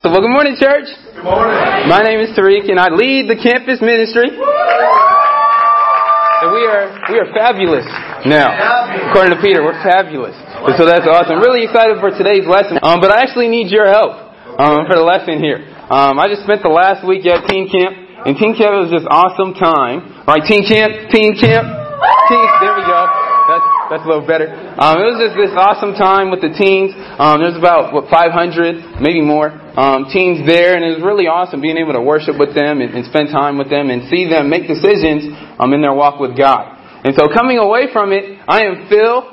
[0.00, 0.88] So, well, good morning, church.
[1.12, 1.60] Good morning.
[1.84, 4.32] My name is Tariq, and I lead the campus ministry.
[4.32, 4.40] And
[6.56, 7.84] we are we are fabulous
[8.24, 8.48] now,
[9.12, 9.60] according to Peter.
[9.60, 11.44] We're fabulous, and so that's awesome.
[11.44, 12.80] Really excited for today's lesson.
[12.80, 14.16] Um, but I actually need your help
[14.56, 15.68] um, for the lesson here.
[15.92, 17.92] Um, I just spent the last week at teen camp,
[18.24, 20.24] and teen camp was just awesome time.
[20.24, 21.68] Right, teen camp, teen camp,
[22.32, 22.48] teen.
[23.90, 24.46] That's a little better.
[24.78, 26.94] Um, it was just this awesome time with the teens.
[27.18, 31.58] Um, there's about what 500, maybe more, um, teens there, and it was really awesome
[31.58, 34.46] being able to worship with them and, and spend time with them and see them
[34.46, 35.26] make decisions
[35.58, 36.78] um, in their walk with God.
[37.02, 39.26] And so coming away from it, I am filled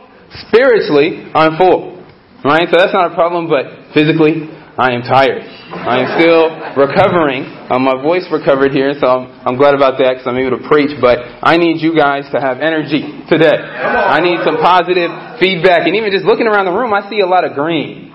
[0.50, 1.30] spiritually.
[1.38, 2.02] I'm full.
[2.42, 2.66] Right?
[2.66, 5.42] So that's not a problem, but physically, I am tired.
[5.42, 7.50] I am still recovering.
[7.74, 10.64] Um, my voice recovered here, so I'm, I'm glad about that because I'm able to
[10.70, 10.94] preach.
[11.02, 13.58] But I need you guys to have energy today.
[13.58, 15.10] I need some positive
[15.42, 15.90] feedback.
[15.90, 18.14] And even just looking around the room, I see a lot of green.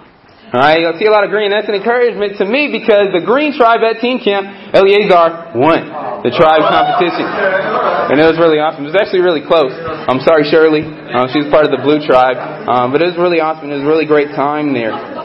[0.54, 1.50] Alright, I see a lot of green.
[1.50, 5.82] That's an encouragement to me because the green tribe at Teen Camp, Eleazar, won
[6.22, 7.26] the tribe competition.
[7.26, 8.86] And it was really awesome.
[8.86, 9.72] It was actually really close.
[10.06, 10.84] I'm sorry, Shirley.
[10.84, 12.38] Um, she was part of the blue tribe.
[12.68, 13.72] Um, but it was really awesome.
[13.72, 15.21] It was a really great time there.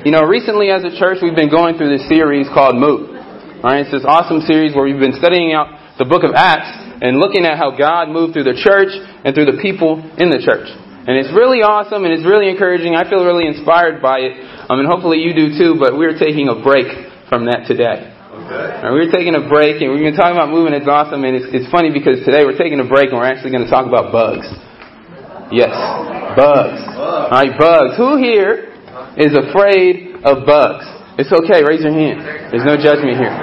[0.00, 3.12] You know, recently as a church, we've been going through this series called Move.
[3.60, 6.72] Alright, it's this awesome series where we've been studying out the book of Acts
[7.04, 10.40] and looking at how God moved through the church and through the people in the
[10.40, 10.72] church.
[11.04, 12.96] And it's really awesome and it's really encouraging.
[12.96, 14.40] I feel really inspired by it.
[14.40, 16.88] Um, I mean, hopefully you do too, but we're taking a break
[17.28, 18.00] from that today.
[18.00, 18.80] Okay.
[18.80, 20.72] Right, we're taking a break and we've been talking about moving.
[20.72, 23.52] It's awesome and it's, it's funny because today we're taking a break and we're actually
[23.52, 24.48] going to talk about bugs.
[25.52, 25.76] Yes,
[26.40, 26.80] bugs.
[26.88, 28.00] Alright, bugs.
[28.00, 28.69] Who here
[29.16, 30.86] is afraid of bugs?
[31.18, 32.22] It's okay, raise your hand.
[32.52, 33.34] There's no judgment here.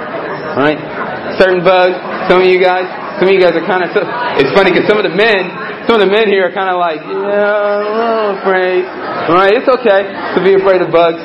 [0.56, 0.78] Right?
[1.36, 1.94] Certain bugs,
[2.26, 2.88] some of you guys,
[3.20, 3.90] some of you guys are kind of,
[4.40, 5.46] it's funny because some of the men,
[5.86, 8.82] some of the men here are kind of like, yeah, I'm afraid.
[9.30, 9.54] Right?
[9.54, 11.20] It's okay to be afraid of bugs.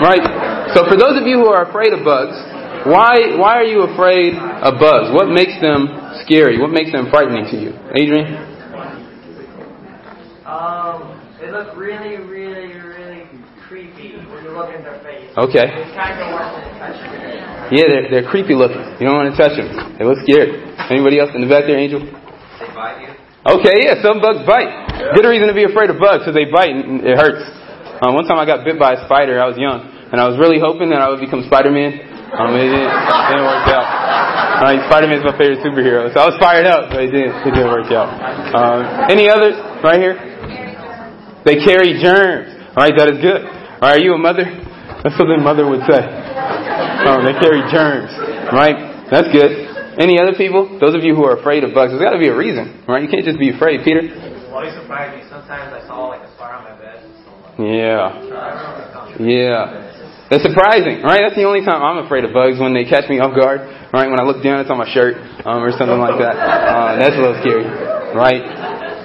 [0.00, 0.24] Right?
[0.72, 2.38] So for those of you who are afraid of bugs,
[2.88, 5.12] why, why are you afraid of bugs?
[5.12, 5.86] What makes them
[6.24, 6.58] scary?
[6.58, 7.70] What makes them frightening to you?
[7.94, 8.34] Adrian?
[10.48, 11.11] Um,
[11.52, 13.28] look really, really, really
[13.68, 15.28] creepy when you look in their face.
[15.36, 15.68] Okay.
[15.68, 17.76] It's kind of worse than touching it.
[17.76, 18.80] Yeah, they're, they're creepy looking.
[18.96, 19.68] You don't want to touch them.
[20.00, 20.64] They look scared.
[20.88, 22.00] Anybody else in the back there, Angel?
[22.00, 23.12] They bite you.
[23.42, 24.70] Okay, yeah, some bugs bite.
[25.12, 27.44] Good reason to be afraid of bugs because they bite and it hurts.
[28.00, 29.38] Um, one time I got bit by a spider.
[29.38, 32.12] I was young, and I was really hoping that I would become Spider-Man.
[32.32, 33.84] Um, it didn't, it didn't work out.
[34.62, 37.70] Uh, Spider-Man's my favorite superhero, so I was fired up, but it didn't, it didn't
[37.70, 38.08] work out.
[38.54, 40.31] Um, any others right here?
[41.44, 42.54] They carry germs.
[42.76, 43.42] All right, that is good.
[43.44, 44.46] All right, are you a mother?
[45.02, 46.02] That's something mother would say.
[46.02, 48.14] Um, they carry germs,
[48.54, 49.10] right?
[49.10, 49.72] That's good.
[49.98, 50.78] Any other people?
[50.78, 53.02] Those of you who are afraid of bugs, there's got to be a reason, right?
[53.02, 53.84] You can't just be afraid.
[53.84, 54.06] Peter?
[54.48, 55.26] Well, it surprised me.
[55.28, 57.02] Sometimes I saw like a spider on my bed.
[57.58, 58.08] Yeah.
[58.08, 59.26] I don't know if it's.
[59.26, 59.92] Yeah.
[60.32, 61.20] That's surprising, right?
[61.20, 64.08] That's the only time I'm afraid of bugs when they catch me off guard, right?
[64.08, 66.32] When I look down, it's on my shirt um, or something like that.
[66.40, 67.68] Uh, that's a little scary,
[68.16, 68.40] right?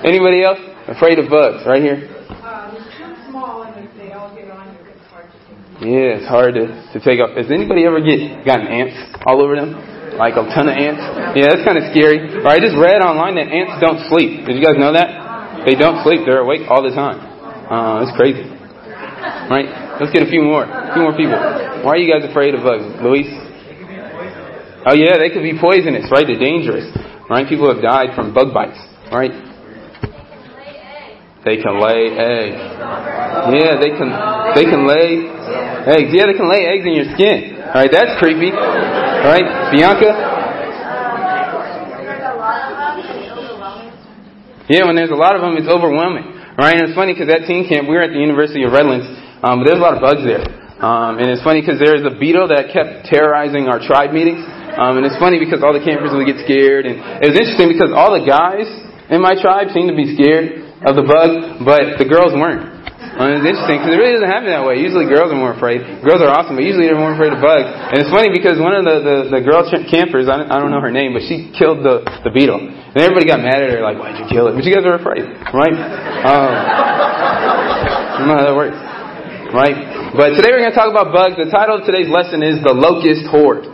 [0.07, 1.67] Anybody else afraid of bugs?
[1.67, 2.07] Right here.
[2.47, 5.76] Um, too small and if they all get on you, it's hard to take.
[5.87, 7.31] Yeah, it's hard to, to take off.
[7.39, 9.71] Has anybody ever get gotten ants all over them?
[10.19, 10.99] Like a ton of ants?
[11.31, 12.43] Yeah, that's kind of scary.
[12.43, 14.43] Or I just read online that ants don't sleep.
[14.43, 15.63] Did you guys know that?
[15.63, 16.27] They don't sleep.
[16.27, 17.23] They're awake all the time.
[17.23, 18.43] Uh, it's crazy.
[19.47, 19.71] Right?
[20.03, 20.67] Let's get a few more.
[20.67, 21.39] A few more people.
[21.87, 22.83] Why are you guys afraid of bugs?
[22.99, 23.31] Luis?
[24.83, 26.27] Oh yeah, they could be poisonous, right?
[26.27, 26.91] They're dangerous.
[27.31, 27.47] Right?
[27.47, 28.79] People have died from bug bites.
[29.07, 29.31] Right?
[31.47, 32.59] They can lay eggs.
[33.55, 34.11] Yeah, they can
[34.51, 35.31] they can lay
[35.87, 36.11] eggs.
[36.11, 37.63] Yeah, they can lay eggs in your skin.
[37.71, 38.51] All right, that's creepy.
[38.51, 40.11] All right, Bianca.
[44.67, 46.35] Yeah, when there's a lot of them, it's overwhelming.
[46.59, 49.07] Right, and it's funny because at teen camp we were at the University of Redlands,
[49.39, 50.43] um, but there's a lot of bugs there.
[50.83, 54.43] Um, and it's funny because there's a beetle that kept terrorizing our tribe meetings.
[54.75, 57.71] Um, and it's funny because all the campers would get scared, and it was interesting
[57.71, 58.67] because all the guys
[59.07, 62.77] in my tribe seemed to be scared of the bug, but the girls weren't.
[63.17, 64.77] Um, it's interesting because it really doesn't happen that way.
[64.77, 65.81] Usually girls are more afraid.
[66.05, 67.65] Girls are awesome, but usually they're more afraid of bugs.
[67.65, 70.69] And it's funny because one of the, the, the girl campers, I don't, I don't
[70.69, 72.61] know her name, but she killed the, the beetle.
[72.61, 74.53] And everybody got mad at her, like, why'd you kill it?
[74.53, 75.73] But you guys are afraid, right?
[75.73, 78.77] Um, I don't know how that works,
[79.49, 80.13] right?
[80.13, 81.41] But today we're going to talk about bugs.
[81.41, 83.65] The title of today's lesson is The Locust Horde.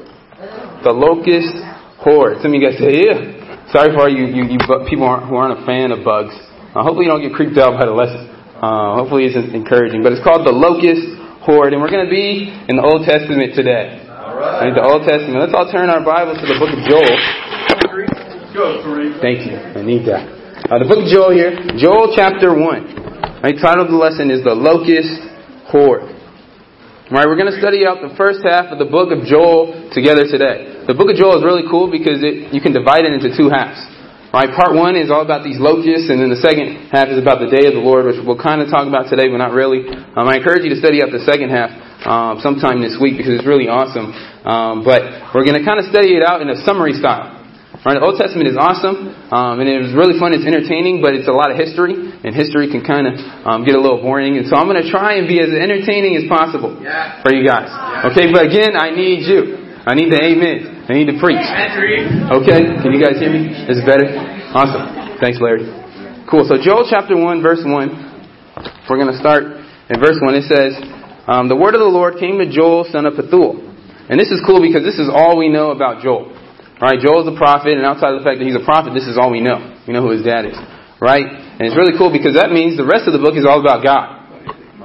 [0.88, 1.52] The Locust
[2.00, 2.40] Horde.
[2.40, 3.76] Some of you guys say, yeah.
[3.76, 6.32] Sorry for all you, you, you people who aren't a fan of bugs.
[6.74, 8.34] Uh, hopefully you don't get creeped out by the lesson.
[8.58, 10.02] Uh, hopefully it's encouraging.
[10.02, 11.06] But it's called the Locust
[11.46, 14.02] Horde, and we're going to be in the Old Testament today.
[14.10, 14.66] All right.
[14.66, 15.38] Right, the Old Testament.
[15.38, 17.14] Let's all turn our Bibles to the book of Joel.
[18.58, 19.22] Go.
[19.22, 19.54] Thank you.
[19.54, 20.26] I need that.
[20.66, 23.46] Uh, the book of Joel here, Joel chapter 1.
[23.46, 25.14] Right, title of the lesson is The Locust
[25.70, 26.10] Horde.
[27.14, 30.26] Right, we're going to study out the first half of the book of Joel together
[30.26, 30.88] today.
[30.90, 33.54] The book of Joel is really cool because it, you can divide it into two
[33.54, 33.78] halves.
[34.34, 37.38] Right, part one is all about these locusts, and then the second half is about
[37.38, 39.86] the day of the Lord, which we'll kind of talk about today, but not really.
[39.86, 41.70] Um, I encourage you to study up the second half
[42.02, 44.10] um, sometime this week because it's really awesome.
[44.42, 45.06] Um, but
[45.38, 47.46] we're going to kind of study it out in a summary style.
[47.86, 50.34] Right, the Old Testament is awesome, um, and it was really fun.
[50.34, 53.14] It's entertaining, but it's a lot of history, and history can kind of
[53.46, 54.42] um, get a little boring.
[54.42, 57.22] And so I'm going to try and be as entertaining as possible Yeah.
[57.22, 57.70] for you guys.
[58.10, 59.62] Okay, but again, I need you.
[59.86, 60.73] I need the amen.
[60.84, 61.40] I need to preach.
[62.44, 63.48] Okay, can you guys hear me?
[63.72, 64.04] Is it better?
[64.52, 65.16] Awesome.
[65.24, 65.64] Thanks, Larry.
[66.28, 66.44] Cool.
[66.44, 68.12] So Joel chapter one, verse one.
[68.90, 69.44] We're going to start
[69.90, 70.36] in verse one.
[70.36, 70.76] It says,
[71.28, 73.64] um, "The word of the Lord came to Joel, son of Pethuel."
[74.12, 76.36] And this is cool because this is all we know about Joel.
[76.84, 77.00] Right?
[77.00, 79.32] Joel's a prophet, and outside of the fact that he's a prophet, this is all
[79.32, 79.80] we know.
[79.88, 80.60] We know who his dad is.
[81.00, 81.24] Right?
[81.24, 83.88] And it's really cool because that means the rest of the book is all about
[83.88, 84.23] God.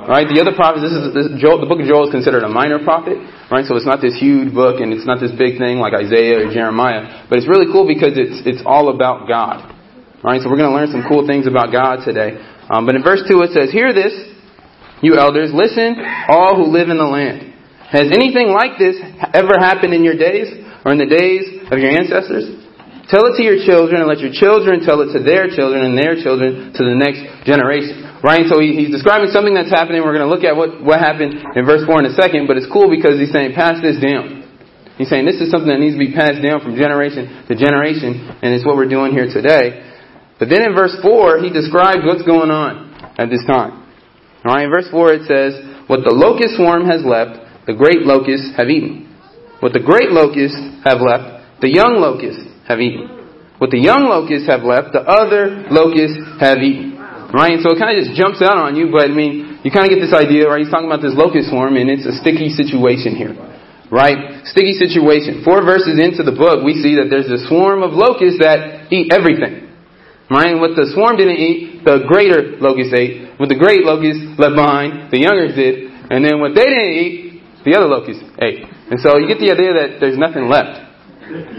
[0.09, 0.25] Right?
[0.25, 2.81] The other prophets, this is this, Joel, the book of Joel is considered a minor
[2.81, 3.21] prophet,
[3.53, 3.69] right?
[3.69, 6.49] So it's not this huge book and it's not this big thing like Isaiah or
[6.49, 9.69] Jeremiah, but it's really cool because it's it's all about God.
[10.25, 10.41] Right?
[10.41, 12.41] So we're going to learn some cool things about God today.
[12.73, 14.17] Um, but in verse two it says, "Hear this,
[15.05, 16.01] you elders, listen,
[16.33, 17.53] all who live in the land.
[17.93, 18.97] Has anything like this
[19.37, 20.49] ever happened in your days
[20.89, 22.49] or in the days of your ancestors?"
[23.13, 25.97] Tell it to your children and let your children tell it to their children and
[25.97, 28.08] their children to the next generation.
[28.23, 28.51] Right?
[28.51, 30.03] So he, he's describing something that's happening.
[30.03, 32.59] We're going to look at what, what happened in verse 4 in a second, but
[32.59, 34.43] it's cool because he's saying, pass this down.
[34.99, 38.19] He's saying this is something that needs to be passed down from generation to generation,
[38.43, 39.87] and it's what we're doing here today.
[40.43, 43.87] But then in verse 4, he describes what's going on at this time.
[44.43, 45.55] Alright, in verse 4 it says,
[45.87, 47.39] What the locust swarm has left,
[47.71, 49.07] the great locusts have eaten.
[49.63, 53.07] What the great locusts have left, the young locusts have eaten.
[53.59, 56.98] What the young locusts have left, the other locusts have eaten.
[57.29, 57.61] Right?
[57.61, 59.93] So it kind of just jumps out on you, but I mean, you kind of
[59.93, 60.65] get this idea, right?
[60.65, 63.37] He's talking about this locust swarm, and it's a sticky situation here.
[63.93, 64.45] Right?
[64.49, 65.45] Sticky situation.
[65.45, 69.13] Four verses into the book, we see that there's a swarm of locusts that eat
[69.13, 69.69] everything.
[70.29, 70.57] Right?
[70.57, 73.37] And what the swarm didn't eat, the greater locusts ate.
[73.37, 75.89] What the great locusts left behind, the younger did.
[76.09, 77.19] And then what they didn't eat,
[77.65, 78.65] the other locusts ate.
[78.89, 80.88] And so you get the idea that there's nothing left.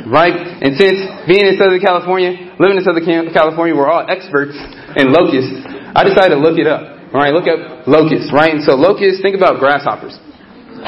[0.10, 0.33] Right?
[0.33, 0.98] And since
[1.30, 4.57] being in Southern California, living in Southern California, we're all experts
[4.98, 5.54] in locusts,
[5.94, 7.00] I decided to look it up.
[7.10, 8.54] Alright, look up locusts, right?
[8.54, 10.13] And so locusts, think about grasshoppers.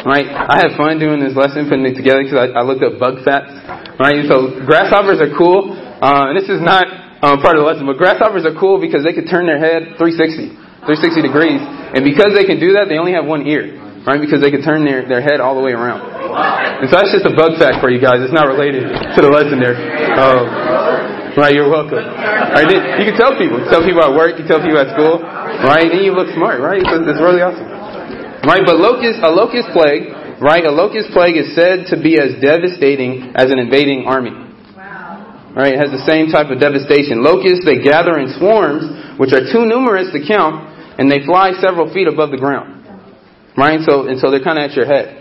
[0.06, 0.24] Right?
[0.30, 3.26] I had fun doing this lesson, putting it together because I, I looked up bug
[3.26, 3.52] fats.
[4.00, 4.24] Right?
[4.30, 5.74] So grasshoppers are cool.
[5.74, 6.86] Uh, and this is not
[7.22, 9.98] um, part of the lesson, but grasshoppers are cool because they could turn their head
[9.98, 11.62] 360, 360 degrees.
[11.62, 13.78] And because they can do that, they only have one ear.
[14.06, 14.18] Right?
[14.18, 16.21] Because they can turn their, their head all the way around.
[16.34, 18.24] And so that's just a bug fact for you guys.
[18.24, 19.78] It's not related to the lesson there.
[20.18, 22.02] Um, right, you're welcome.
[22.02, 22.68] Right,
[23.00, 23.62] you can tell people.
[23.70, 25.22] Tell people at work, you tell people at school.
[25.22, 25.92] Right?
[25.92, 26.82] And you look smart, right?
[26.82, 27.70] It's, it's really awesome.
[28.42, 30.10] Right, but locust, a locust plague,
[30.42, 30.66] right?
[30.66, 34.34] A locust plague is said to be as devastating as an invading army.
[35.54, 37.22] Right, it has the same type of devastation.
[37.22, 38.88] Locusts, they gather in swarms,
[39.20, 40.64] which are too numerous to count,
[40.98, 42.82] and they fly several feet above the ground.
[43.60, 45.21] Right, so, and so they're kind of at your head.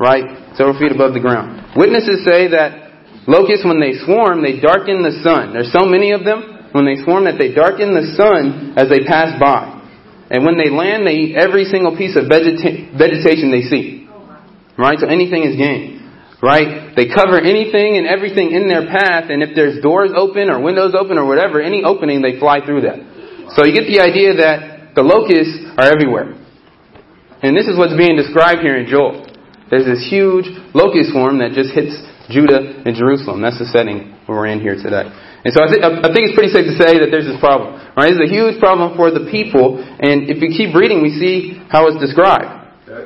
[0.00, 1.76] Right, several feet above the ground.
[1.76, 5.52] Witnesses say that locusts, when they swarm, they darken the sun.
[5.52, 9.04] There's so many of them, when they swarm, that they darken the sun as they
[9.04, 9.76] pass by.
[10.32, 14.08] And when they land, they eat every single piece of vegeta- vegetation they see.
[14.80, 14.96] Right?
[14.96, 16.00] So anything is game.
[16.40, 16.96] Right?
[16.96, 20.96] They cover anything and everything in their path, and if there's doors open or windows
[20.96, 23.52] open or whatever, any opening, they fly through that.
[23.52, 26.40] So you get the idea that the locusts are everywhere.
[27.44, 29.28] And this is what's being described here in Joel.
[29.70, 31.94] There's this huge locust swarm that just hits
[32.28, 33.40] Judah and Jerusalem.
[33.40, 35.06] That's the setting we're in here today.
[35.46, 37.78] And so I, th- I think it's pretty safe to say that there's this problem.
[37.96, 38.12] Right?
[38.12, 39.80] It's a huge problem for the people.
[39.80, 42.60] And if you keep reading, we see how it's described.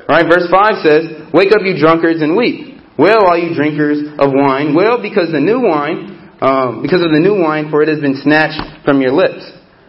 [0.08, 0.24] Right?
[0.24, 2.80] Verse 5 says, Wake up, you drunkards, and weep.
[2.96, 4.74] Wail, all you drinkers of wine.
[4.74, 8.16] Wail because the new wine, um, because of the new wine, for it has been
[8.22, 9.44] snatched from your lips.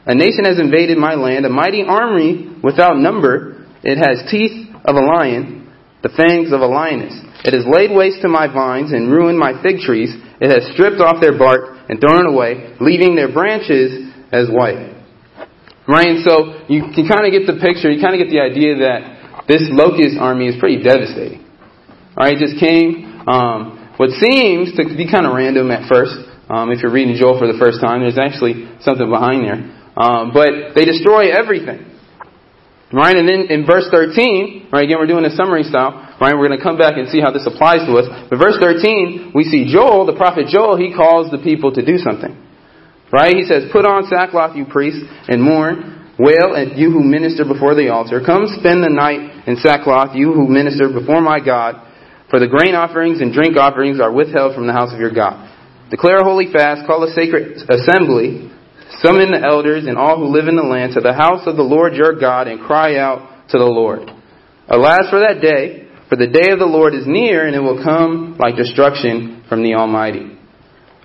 [0.05, 3.65] A nation has invaded my land, a mighty army without number.
[3.81, 5.54] It has teeth of a lion,
[6.05, 7.17] the fangs of a lioness.
[7.41, 10.13] It has laid waste to my vines and ruined my fig trees.
[10.37, 14.93] It has stripped off their bark and thrown it away, leaving their branches as white.
[15.89, 16.13] Right?
[16.13, 18.85] And so you can kind of get the picture, you kind of get the idea
[18.85, 21.41] that this locust army is pretty devastating.
[22.13, 26.13] Alright, it just came, um, what seems to be kind of random at first,
[26.53, 29.61] um, if you're reading Joel for the first time, there's actually something behind there.
[29.97, 31.94] Um, but they destroy everything.
[32.93, 33.17] Right?
[33.17, 36.37] And then in verse 13, right, again, we're doing a summary style, right?
[36.37, 38.05] We're going to come back and see how this applies to us.
[38.29, 41.97] But verse 13, we see Joel, the prophet Joel, he calls the people to do
[41.97, 42.37] something.
[43.11, 43.33] Right?
[43.33, 46.13] He says, Put on sackcloth, you priests, and mourn.
[46.17, 48.21] Wail at you who minister before the altar.
[48.23, 51.75] Come spend the night in sackcloth, you who minister before my God,
[52.29, 55.51] for the grain offerings and drink offerings are withheld from the house of your God.
[55.91, 58.49] Declare a holy fast, call a sacred assembly,
[59.01, 61.63] summon the elders and all who live in the land to the house of the
[61.63, 64.09] Lord your God and cry out to the Lord.
[64.67, 67.83] Alas for that day, for the day of the Lord is near and it will
[67.83, 70.37] come like destruction from the Almighty.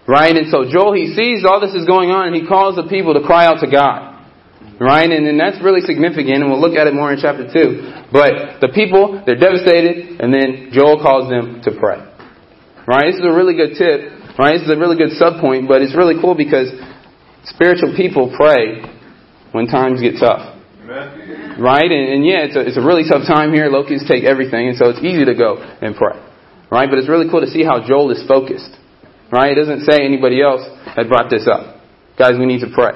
[0.09, 0.35] Right?
[0.35, 3.15] And so Joel, he sees all this is going on and he calls the people
[3.15, 4.19] to cry out to God.
[4.81, 5.09] Right?
[5.09, 8.11] And, and that's really significant and we'll look at it more in chapter 2.
[8.13, 12.01] But the people, they're devastated and then Joel calls them to pray.
[12.89, 13.13] Right?
[13.13, 14.21] This is a really good tip.
[14.41, 14.57] Right?
[14.57, 16.73] This is a really good sub point, but it's really cool because
[17.45, 18.83] spiritual people pray
[19.53, 20.59] when times get tough.
[20.83, 21.61] Amen.
[21.61, 21.91] Right?
[21.91, 23.69] And, and yeah, it's a, it's a really tough time here.
[23.69, 26.19] Locusts take everything, and so it's easy to go and pray.
[26.71, 26.89] Right?
[26.89, 28.71] But it's really cool to see how Joel is focused.
[29.31, 29.53] Right?
[29.53, 30.63] It doesn't say anybody else
[30.97, 31.83] had brought this up.
[32.19, 32.93] Guys, we need to pray.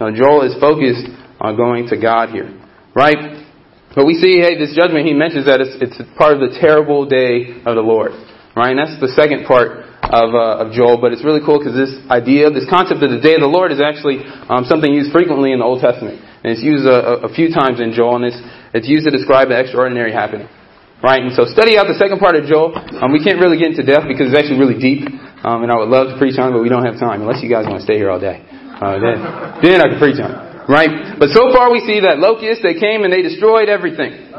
[0.00, 1.06] Now, Joel is focused
[1.40, 2.50] on going to God here.
[2.94, 3.46] Right?
[3.94, 7.08] But we see, hey, this judgment, he mentions that it's, it's part of the terrible
[7.08, 8.12] day of the Lord.
[8.56, 8.72] Right?
[8.72, 11.92] And that's the second part of, uh, of Joel, but it's really cool because this
[12.08, 15.52] idea, this concept of the day of the Lord is actually um, something used frequently
[15.52, 16.24] in the Old Testament.
[16.40, 18.40] And it's used a, a few times in Joel, and it's,
[18.72, 20.48] it's used to describe an extraordinary happening.
[21.04, 21.20] Right?
[21.20, 22.72] And so study out the second part of Joel.
[22.72, 25.04] Um, we can't really get into depth because it's actually really deep,
[25.44, 27.44] um, and I would love to preach on it, but we don't have time, unless
[27.44, 28.40] you guys want to stay here all day.
[28.48, 29.16] Uh, then,
[29.60, 30.40] then I can preach on it.
[30.66, 31.14] Right?
[31.20, 34.32] But so far we see that locusts, they came and they destroyed everything.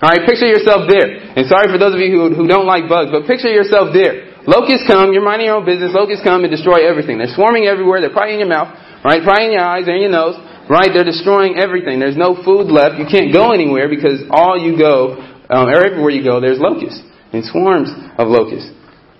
[0.00, 1.12] Alright, picture yourself there.
[1.36, 4.32] And sorry for those of you who, who don't like bugs, but picture yourself there.
[4.48, 7.20] Locusts come, you're minding your own business, locusts come and destroy everything.
[7.20, 8.72] They're swarming everywhere, they're probably in your mouth,
[9.04, 9.20] right?
[9.20, 10.40] Probably in your eyes, in your nose,
[10.72, 10.88] right?
[10.88, 12.00] They're destroying everything.
[12.00, 12.96] There's no food left.
[12.96, 15.20] You can't go anywhere because all you go,
[15.52, 17.04] um, everywhere you go, there's locusts.
[17.36, 18.72] And swarms of locusts.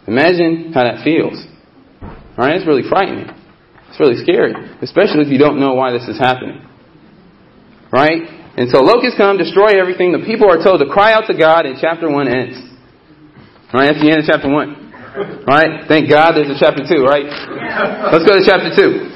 [0.09, 1.37] Imagine how that feels.
[2.35, 3.29] Alright, it's really frightening.
[3.91, 4.57] It's really scary.
[4.81, 6.67] Especially if you don't know why this is happening.
[7.93, 8.40] Right?
[8.57, 10.11] And so locusts come, destroy everything.
[10.11, 12.59] The people are told to cry out to God, and chapter 1 ends.
[13.71, 13.93] Right?
[13.93, 15.47] That's the end of chapter 1.
[15.47, 15.87] Right?
[15.87, 17.27] Thank God there's a chapter 2, right?
[18.11, 19.11] Let's go to chapter 2.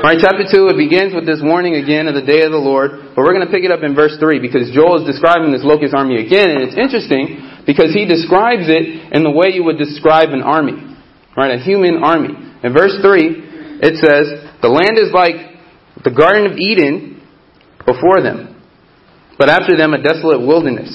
[0.00, 3.12] Right, chapter 2, it begins with this warning again of the day of the Lord,
[3.12, 5.60] but we're going to pick it up in verse 3 because Joel is describing this
[5.60, 7.36] locust army again, and it's interesting
[7.68, 10.80] because he describes it in the way you would describe an army.
[11.36, 12.32] Right, a human army.
[12.64, 14.24] In verse 3, it says,
[14.64, 15.36] The land is like
[16.02, 17.22] the Garden of Eden
[17.84, 18.49] before them,
[19.40, 20.92] but after them a desolate wilderness,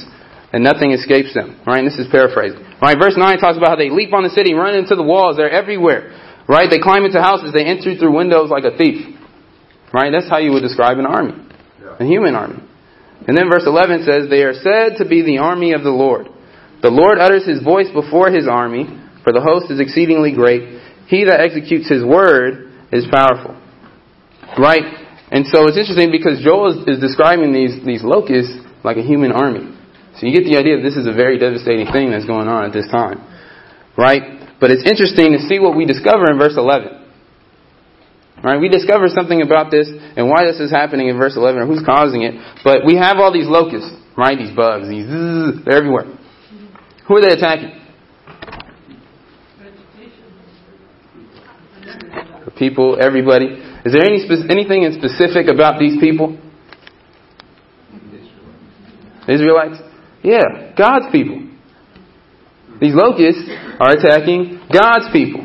[0.54, 1.60] and nothing escapes them.
[1.66, 2.56] Right, and this is paraphrased.
[2.80, 5.36] Right, verse 9 talks about how they leap on the city, run into the walls,
[5.36, 6.14] they're everywhere.
[6.48, 9.18] Right, they climb into houses, they enter through windows like a thief.
[9.92, 11.34] Right, that's how you would describe an army,
[12.00, 12.62] a human army.
[13.28, 16.28] And then verse 11 says, They are said to be the army of the Lord.
[16.84, 18.86] The Lord utters his voice before his army,
[19.24, 20.80] for the host is exceedingly great.
[21.08, 23.60] He that executes his word is powerful.
[24.60, 25.05] Right?
[25.36, 28.56] And so it's interesting because Joel is, is describing these, these locusts
[28.88, 29.68] like a human army.
[30.16, 32.64] So you get the idea that this is a very devastating thing that's going on
[32.64, 33.20] at this time.
[34.00, 34.56] Right?
[34.64, 36.88] But it's interesting to see what we discover in verse 11.
[38.48, 38.64] Right?
[38.64, 41.84] We discover something about this and why this is happening in verse 11 or who's
[41.84, 42.40] causing it.
[42.64, 44.40] But we have all these locusts, right?
[44.40, 46.16] These bugs, these, zzz, they're everywhere.
[47.12, 47.76] Who are they attacking?
[52.48, 53.65] The people, everybody.
[53.86, 56.38] Is there any spe- anything in specific about these people?
[59.30, 59.78] Israelites?
[60.24, 61.46] Yeah, God's people.
[62.82, 63.46] These locusts
[63.80, 65.42] are attacking God's people.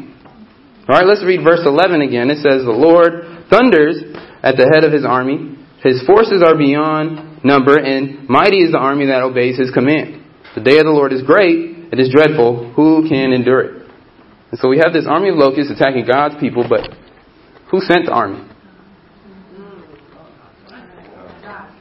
[0.88, 2.30] All right, let's read verse 11 again.
[2.30, 4.02] It says, The Lord thunders
[4.42, 5.56] at the head of his army.
[5.84, 10.24] His forces are beyond number, and mighty is the army that obeys his command.
[10.54, 12.72] The day of the Lord is great, it is dreadful.
[12.74, 13.88] Who can endure it?
[14.50, 16.90] And so we have this army of locusts attacking God's people, but
[17.70, 18.46] who sent the army?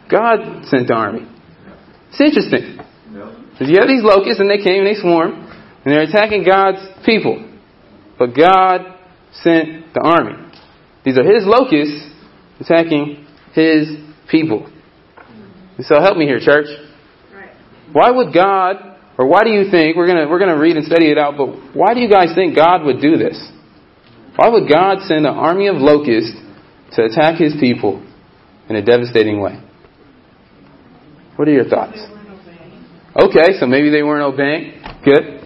[0.09, 1.27] God sent the army.
[2.09, 2.79] It's interesting.
[3.59, 7.45] You have these locusts, and they came and they swarm, and they're attacking God's people.
[8.17, 8.81] But God
[9.33, 10.51] sent the army.
[11.03, 12.07] These are His locusts
[12.59, 13.97] attacking His
[14.29, 14.71] people.
[15.81, 16.67] So help me here, church.
[17.91, 20.85] Why would God, or why do you think, we're going to we're gonna read and
[20.85, 23.37] study it out, but why do you guys think God would do this?
[24.39, 26.31] Why would God send an army of locusts
[26.95, 27.99] to attack His people
[28.69, 29.59] in a devastating way?
[31.35, 31.99] What are your thoughts?
[33.19, 34.79] Okay, so maybe they weren't obeying.
[35.03, 35.43] Good.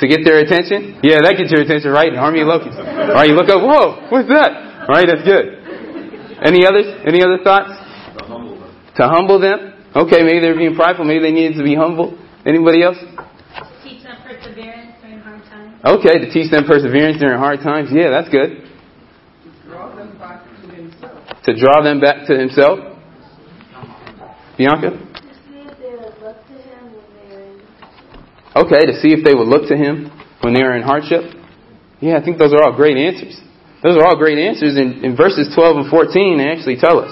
[0.00, 1.00] To get their attention?
[1.00, 2.12] Yeah, that gets your attention, right?
[2.12, 2.76] An army of locusts.
[2.76, 4.84] All right, you look up, whoa, what's that?
[4.84, 5.64] All right, that's good.
[6.44, 6.84] Any others?
[7.08, 7.72] Any other thoughts?
[8.20, 8.76] To humble them.
[9.00, 9.58] To humble them?
[9.96, 11.06] Okay, maybe they're being prideful.
[11.06, 12.20] Maybe they needed to be humble.
[12.44, 13.00] Anybody else?
[13.80, 15.73] Teach them perseverance during hard times.
[15.84, 17.90] Okay, to teach them perseverance during hard times.
[17.92, 18.64] Yeah, that's good.
[19.44, 21.44] To draw them back to himself.
[21.44, 22.78] To draw them back to Himself.
[24.56, 24.96] Bianca?
[28.56, 31.26] Okay, to see if they would look to him when they were in hardship.
[32.00, 33.34] Yeah, I think those are all great answers.
[33.82, 34.78] Those are all great answers.
[34.78, 37.10] In, in verses 12 and 14, they actually tell us.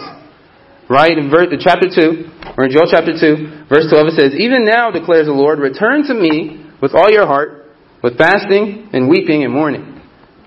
[0.88, 1.18] Right?
[1.18, 4.90] In verse, chapter 2, or in Joel chapter 2, verse 12, it says, Even now,
[4.90, 7.61] declares the Lord, return to me with all your heart,
[8.02, 10.00] with fasting and weeping and mourning.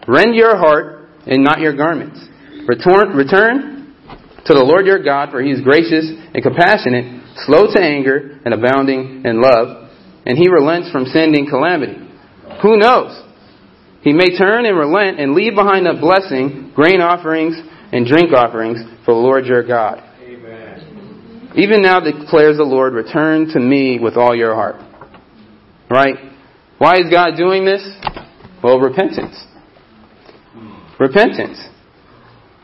[0.07, 2.23] Rend your heart and not your garments.
[2.67, 3.95] Return, return
[4.45, 8.53] to the Lord your God, for he is gracious and compassionate, slow to anger, and
[8.53, 9.89] abounding in love,
[10.25, 11.97] and he relents from sending calamity.
[12.61, 13.23] Who knows?
[14.01, 17.57] He may turn and relent and leave behind a blessing, grain offerings
[17.91, 20.03] and drink offerings for the Lord your God.
[20.21, 21.51] Amen.
[21.55, 24.75] Even now declares the Lord, return to me with all your heart.
[25.89, 26.34] Right?
[26.85, 27.81] Why is God doing this?
[28.61, 29.33] Well, repentance.
[30.99, 31.57] Repentance.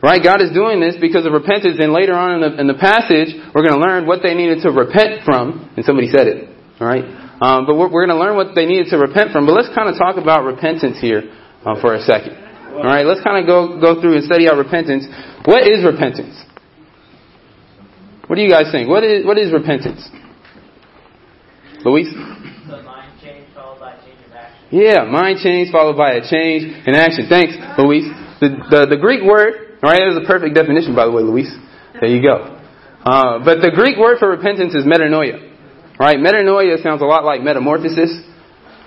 [0.00, 0.22] Right?
[0.22, 3.34] God is doing this because of repentance, and later on in the, in the passage,
[3.50, 6.54] we're going to learn what they needed to repent from, and somebody said it.
[6.80, 7.02] Alright?
[7.42, 9.42] Um, but we're, we're going to learn what they needed to repent from.
[9.42, 11.26] But let's kind of talk about repentance here
[11.66, 12.38] uh, for a second.
[12.78, 15.04] All right, let's kind of go go through and study out repentance.
[15.44, 16.38] What is repentance?
[18.30, 18.88] What do you guys think?
[18.88, 20.08] What is what is repentance?
[21.84, 22.08] Luis?
[22.08, 24.61] The mind change followed by change of action.
[24.72, 27.28] Yeah, mind change followed by a change in action.
[27.28, 28.08] Thanks, Luis.
[28.40, 31.22] The, the, the Greek word, all right, that was a perfect definition, by the way,
[31.22, 31.52] Luis.
[32.00, 32.58] There you go.
[33.04, 35.52] Uh, but the Greek word for repentance is metanoia.
[36.00, 36.16] Right?
[36.16, 38.24] Metanoia sounds a lot like metamorphosis.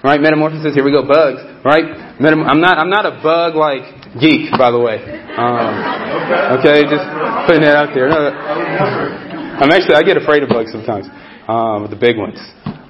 [0.04, 0.20] Right?
[0.20, 0.74] Metamorphosis.
[0.74, 1.06] Here we go.
[1.06, 1.40] Bugs.
[1.64, 2.18] Right?
[2.20, 2.78] Metam- I'm not.
[2.78, 5.00] I'm not a bug like geek, by the way.
[5.00, 7.06] Um, okay, just
[7.46, 8.10] putting that out there.
[8.10, 9.96] I'm actually.
[9.96, 11.08] I get afraid of bugs sometimes.
[11.48, 12.38] Um, the big ones.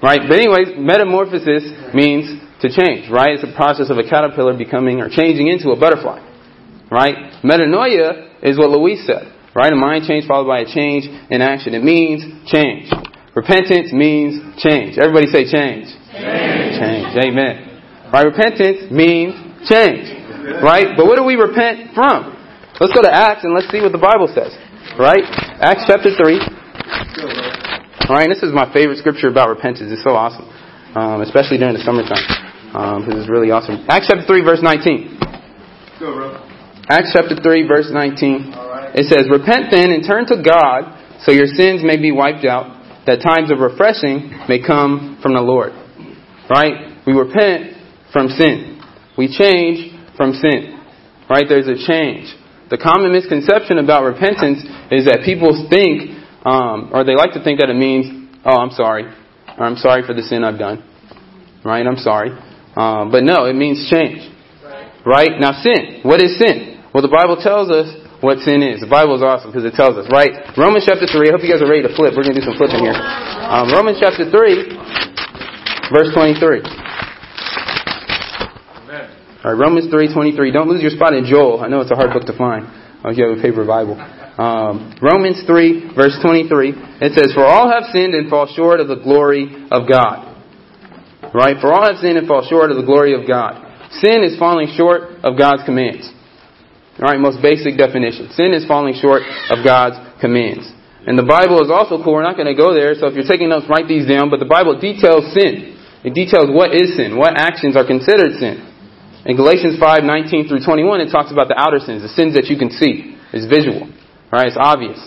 [0.02, 0.22] Right?
[0.28, 3.10] But anyways, metamorphosis means to change.
[3.10, 3.36] Right?
[3.36, 6.22] It's a process of a caterpillar becoming or changing into a butterfly.
[6.92, 7.42] Right?
[7.44, 9.34] Metanoia is what Luis said.
[9.56, 9.72] Right?
[9.72, 11.74] A mind change followed by a change in action.
[11.74, 12.92] It means change.
[13.36, 14.98] Repentance means change.
[14.98, 15.92] Everybody say change.
[16.12, 16.72] Change.
[16.80, 17.08] Change.
[17.24, 18.10] Amen.
[18.12, 18.26] Right?
[18.26, 19.36] Repentance means
[19.68, 20.12] change.
[20.62, 20.96] Right?
[20.96, 22.36] But what do we repent from?
[22.80, 24.52] Let's go to Acts and let's see what the Bible says.
[25.00, 25.24] Right?
[25.64, 26.40] Acts chapter 3.
[28.06, 29.92] Alright, this is my favorite scripture about repentance.
[29.92, 30.46] It's so awesome.
[30.96, 32.45] Um, especially during the summertime.
[32.76, 33.88] Um, this is really awesome.
[33.88, 35.16] Acts chapter 3 verse 19.
[35.96, 36.44] Go, bro.
[36.92, 38.52] Acts chapter 3 verse 19.
[39.00, 40.92] It says, Repent then and turn to God
[41.24, 42.76] so your sins may be wiped out
[43.08, 45.72] that times of refreshing may come from the Lord.
[46.52, 47.00] Right?
[47.08, 47.80] We repent
[48.12, 48.84] from sin.
[49.16, 50.76] We change from sin.
[51.32, 51.48] Right?
[51.48, 52.28] There's a change.
[52.68, 54.60] The common misconception about repentance
[54.92, 56.12] is that people think,
[56.44, 59.08] um, or they like to think that it means, oh, I'm sorry.
[59.56, 60.84] Or I'm sorry for the sin I've done.
[61.64, 61.88] Right?
[61.88, 62.36] I'm sorry.
[62.76, 64.32] Um, but no, it means change.
[65.06, 65.40] Right?
[65.40, 66.02] Now sin.
[66.04, 66.84] What is sin?
[66.94, 68.82] Well, the Bible tells us what sin is.
[68.82, 70.32] The Bible is awesome because it tells us, right?
[70.58, 72.18] Romans chapter 3, I hope you guys are ready to flip.
[72.18, 72.96] We're going to do some flipping here.
[72.96, 74.34] Um, Romans chapter 3,
[75.94, 76.64] verse 23.
[79.46, 80.52] All right, Romans 3, 23.
[80.52, 81.62] Don't lose your spot in Joel.
[81.62, 82.66] I know it's a hard book to find
[83.06, 83.94] uh, if you have a paper Bible.
[83.94, 86.74] Um, Romans 3, verse 23.
[87.06, 90.35] It says, For all have sinned and fall short of the glory of God.
[91.34, 91.58] Right?
[91.62, 93.62] For all have sinned and fall short of the glory of God.
[94.04, 96.10] Sin is falling short of God's commands.
[97.00, 98.32] All right, most basic definition.
[98.36, 100.64] Sin is falling short of God's commands.
[101.06, 102.18] And the Bible is also cool.
[102.18, 104.32] We're not going to go there, so if you're taking notes, write these down.
[104.32, 105.76] But the Bible details sin.
[106.02, 108.62] It details what is sin, what actions are considered sin.
[109.26, 112.46] In Galatians 5, 19 through 21, it talks about the outer sins, the sins that
[112.46, 113.18] you can see.
[113.34, 113.90] It's visual.
[113.90, 115.02] All right, it's obvious.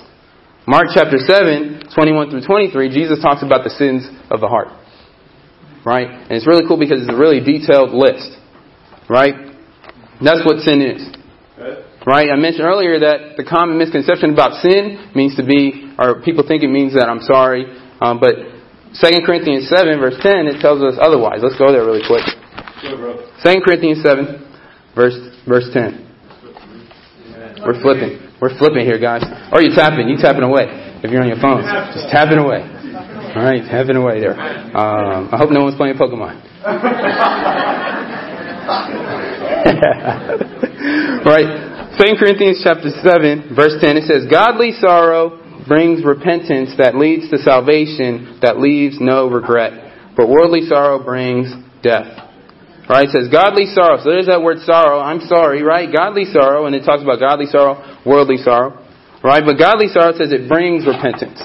[0.66, 4.68] Mark chapter 7, 21 through 23, Jesus talks about the sins of the heart.
[5.88, 6.05] Right?
[6.05, 8.37] And it's really cool because it's a really detailed list.
[9.09, 9.57] Right?
[10.20, 11.01] That's what sin is.
[12.05, 12.29] Right?
[12.29, 16.61] I mentioned earlier that the common misconception about sin means to be, or people think
[16.61, 17.64] it means that I'm sorry.
[18.05, 18.37] Um, but
[19.01, 21.40] 2 Corinthians 7, verse 10, it tells us otherwise.
[21.40, 22.24] Let's go there really quick.
[22.85, 24.44] Go, 2 Corinthians 7,
[24.92, 25.16] verse,
[25.48, 27.64] verse 10.
[27.64, 28.29] We're flipping.
[28.44, 29.24] We're flipping here, guys.
[29.51, 30.07] Or you tapping.
[30.09, 30.68] You tapping away.
[31.01, 31.64] If you're on your phones,
[31.96, 32.77] just tapping away.
[33.36, 34.32] All right, heaven away there.
[34.32, 36.64] Um, I hope no one's playing Pokemon.
[41.24, 41.98] right.
[41.98, 47.38] 2 Corinthians chapter 7, verse 10, it says, Godly sorrow brings repentance that leads to
[47.38, 49.72] salvation that leaves no regret.
[50.16, 52.28] But worldly sorrow brings death.
[52.88, 53.04] Right?
[53.04, 54.00] It says godly sorrow.
[54.02, 54.98] So there's that word sorrow.
[54.98, 55.92] I'm sorry, right?
[55.92, 58.82] Godly sorrow, and it talks about godly sorrow, worldly sorrow.
[59.22, 59.42] Right?
[59.44, 61.42] But godly sorrow says it brings repentance.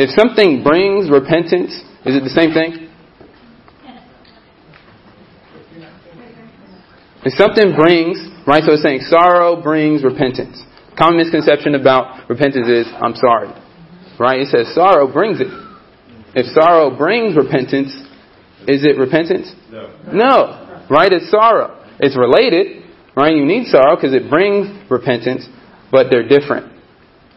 [0.00, 1.76] If something brings repentance,
[2.08, 2.88] is it the same thing?
[7.22, 10.56] If something brings, right, so it's saying sorrow brings repentance.
[10.96, 13.52] Common misconception about repentance is, I'm sorry.
[14.18, 14.40] Right?
[14.40, 15.48] It says sorrow brings it.
[16.34, 17.92] If sorrow brings repentance,
[18.68, 19.52] Is it repentance?
[19.70, 19.92] No.
[20.12, 20.86] No.
[20.90, 21.12] Right?
[21.12, 21.86] It's sorrow.
[21.98, 22.84] It's related.
[23.16, 23.34] Right?
[23.34, 25.46] You need sorrow because it brings repentance,
[25.90, 26.72] but they're different.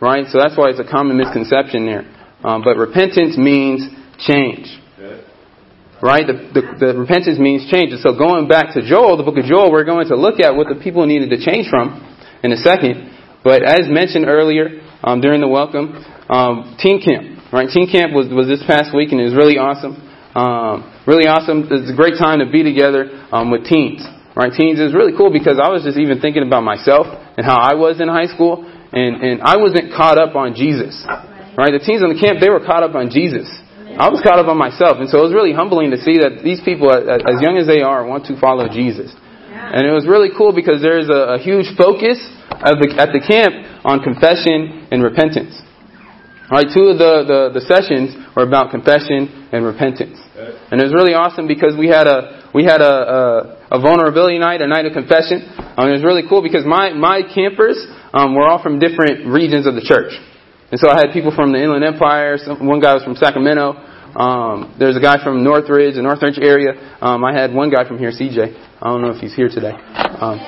[0.02, 0.26] Right?
[0.28, 2.04] So that's why it's a common misconception there.
[2.44, 3.88] Um, but repentance means
[4.20, 4.68] change.
[6.04, 6.28] Right?
[6.28, 7.96] The, the, the repentance means change.
[7.96, 10.52] And so going back to Joel, the book of Joel, we're going to look at
[10.52, 12.04] what the people needed to change from
[12.44, 13.16] in a second.
[13.44, 15.96] But as mentioned earlier um, during the welcome,
[16.28, 17.40] um, teen camp.
[17.56, 17.72] Right?
[17.72, 19.96] Teen camp was, was this past week and it was really awesome.
[20.36, 21.72] Um, really awesome.
[21.72, 24.04] It's a great time to be together um, with teens.
[24.36, 24.52] Right?
[24.52, 27.80] Teens is really cool because I was just even thinking about myself and how I
[27.80, 31.00] was in high school and, and I wasn't caught up on Jesus.
[31.58, 31.72] Right?
[31.72, 33.46] The teens in the camp, they were caught up on Jesus.
[33.94, 36.42] I was caught up on myself, and so it was really humbling to see that
[36.42, 39.14] these people, as young as they are, want to follow Jesus.
[39.54, 42.18] And it was really cool because there's a, a huge focus
[42.50, 43.54] at the, at the camp
[43.86, 45.54] on confession and repentance.
[46.50, 50.18] All right, two of the, the, the sessions were about confession and repentance.
[50.74, 52.94] And it was really awesome because we had a we had a,
[53.72, 55.46] a, a vulnerability night, a night of confession.
[55.78, 57.78] Um, it was really cool because my my campers
[58.14, 60.14] um, were all from different regions of the church.
[60.74, 62.42] And so I had people from the Inland Empire.
[62.42, 63.78] Some, one guy was from Sacramento.
[64.18, 66.74] Um, there's a guy from Northridge, the Northridge area.
[66.98, 68.82] Um, I had one guy from here, CJ.
[68.82, 69.70] I don't know if he's here today.
[69.70, 70.42] Um,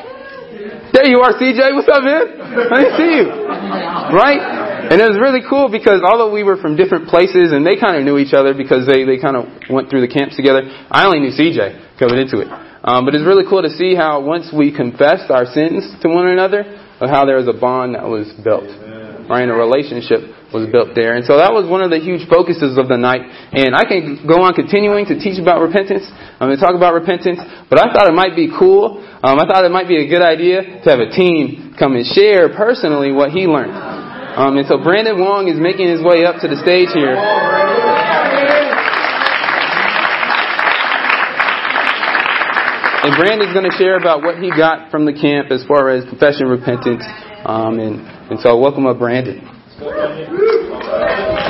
[0.98, 1.78] there you are, CJ.
[1.78, 2.42] What's up, man?
[2.42, 3.30] I didn't see you.
[4.18, 4.42] Right?
[4.90, 7.94] And it was really cool because although we were from different places and they kind
[7.94, 11.06] of knew each other because they, they kind of went through the camps together, I
[11.06, 12.50] only knew CJ coming into it.
[12.82, 16.34] Um, but it's really cool to see how once we confessed our sins to one
[16.34, 16.66] another,
[16.98, 18.66] how there was a bond that was built.
[19.30, 20.22] And a relationship
[20.54, 21.18] was built there.
[21.18, 23.26] And so that was one of the huge focuses of the night.
[23.52, 26.06] And I can go on continuing to teach about repentance.
[26.40, 27.42] Going to talk about repentance.
[27.68, 29.02] But I thought it might be cool.
[29.02, 32.06] Um, I thought it might be a good idea to have a team come and
[32.06, 33.74] share personally what he learned.
[33.74, 37.16] Um, and so Brandon Wong is making his way up to the stage here.
[43.06, 46.04] And Brandon's going to share about what he got from the camp as far as
[46.10, 47.06] confession, repentance,
[47.46, 49.38] um, and and so welcome up, Brandon.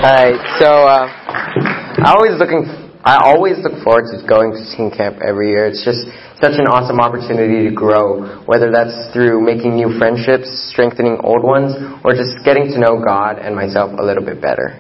[0.04, 0.36] Hi.
[0.60, 2.68] So uh, I always looking.
[3.06, 5.70] I always look forward to going to teen camp every year.
[5.72, 6.04] It's just
[6.42, 11.72] such an awesome opportunity to grow, whether that's through making new friendships, strengthening old ones,
[12.04, 14.76] or just getting to know God and myself a little bit better.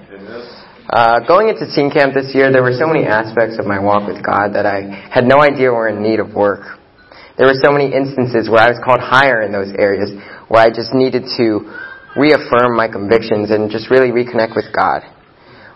[0.89, 4.09] Uh, going into teen camp this year, there were so many aspects of my walk
[4.09, 6.81] with God that I had no idea were in need of work.
[7.37, 10.09] There were so many instances where I was called higher in those areas,
[10.47, 11.67] where I just needed to
[12.15, 15.03] reaffirm my convictions and just really reconnect with God.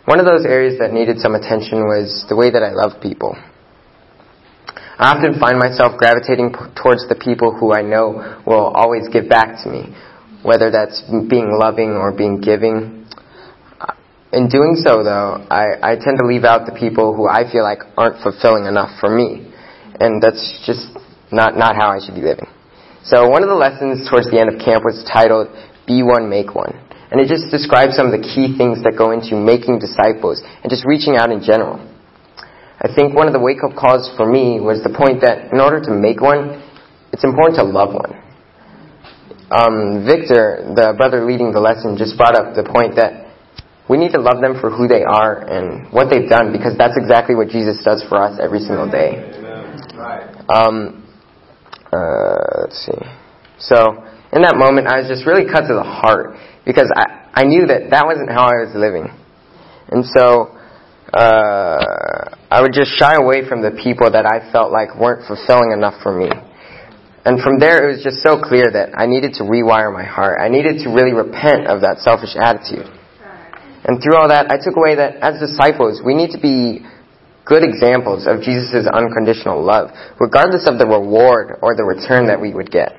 [0.06, 3.38] One of those areas that needed some attention was the way that I love people.
[5.00, 9.30] I often find myself gravitating p- towards the people who I know will always give
[9.30, 9.96] back to me,
[10.44, 13.08] whether that's being loving or being giving.
[13.80, 13.96] Uh,
[14.34, 17.64] in doing so, though, I, I tend to leave out the people who I feel
[17.64, 19.48] like aren't fulfilling enough for me.
[20.00, 20.92] And that's just
[21.32, 22.48] not, not how I should be living.
[23.04, 25.48] So one of the lessons towards the end of camp was titled
[25.90, 26.78] Be One, Make One.
[27.10, 30.70] And it just describes some of the key things that go into making disciples and
[30.70, 31.82] just reaching out in general.
[32.78, 35.58] I think one of the wake up calls for me was the point that in
[35.58, 36.62] order to make one,
[37.12, 38.14] it's important to love one.
[39.50, 43.34] Um, Victor, the brother leading the lesson, just brought up the point that
[43.90, 46.94] we need to love them for who they are and what they've done because that's
[46.96, 49.18] exactly what Jesus does for us every single day.
[50.46, 51.04] Um,
[51.92, 53.02] uh, let's see.
[53.58, 57.44] So, in that moment, I was just really cut to the heart because I, I
[57.46, 59.10] knew that that wasn't how I was living.
[59.90, 60.54] And so,
[61.14, 65.74] uh, I would just shy away from the people that I felt like weren't fulfilling
[65.74, 66.30] enough for me.
[67.26, 70.40] And from there, it was just so clear that I needed to rewire my heart.
[70.42, 72.86] I needed to really repent of that selfish attitude.
[73.86, 76.86] And through all that, I took away that as disciples, we need to be
[77.46, 79.90] good examples of Jesus' unconditional love,
[80.20, 82.94] regardless of the reward or the return that we would get.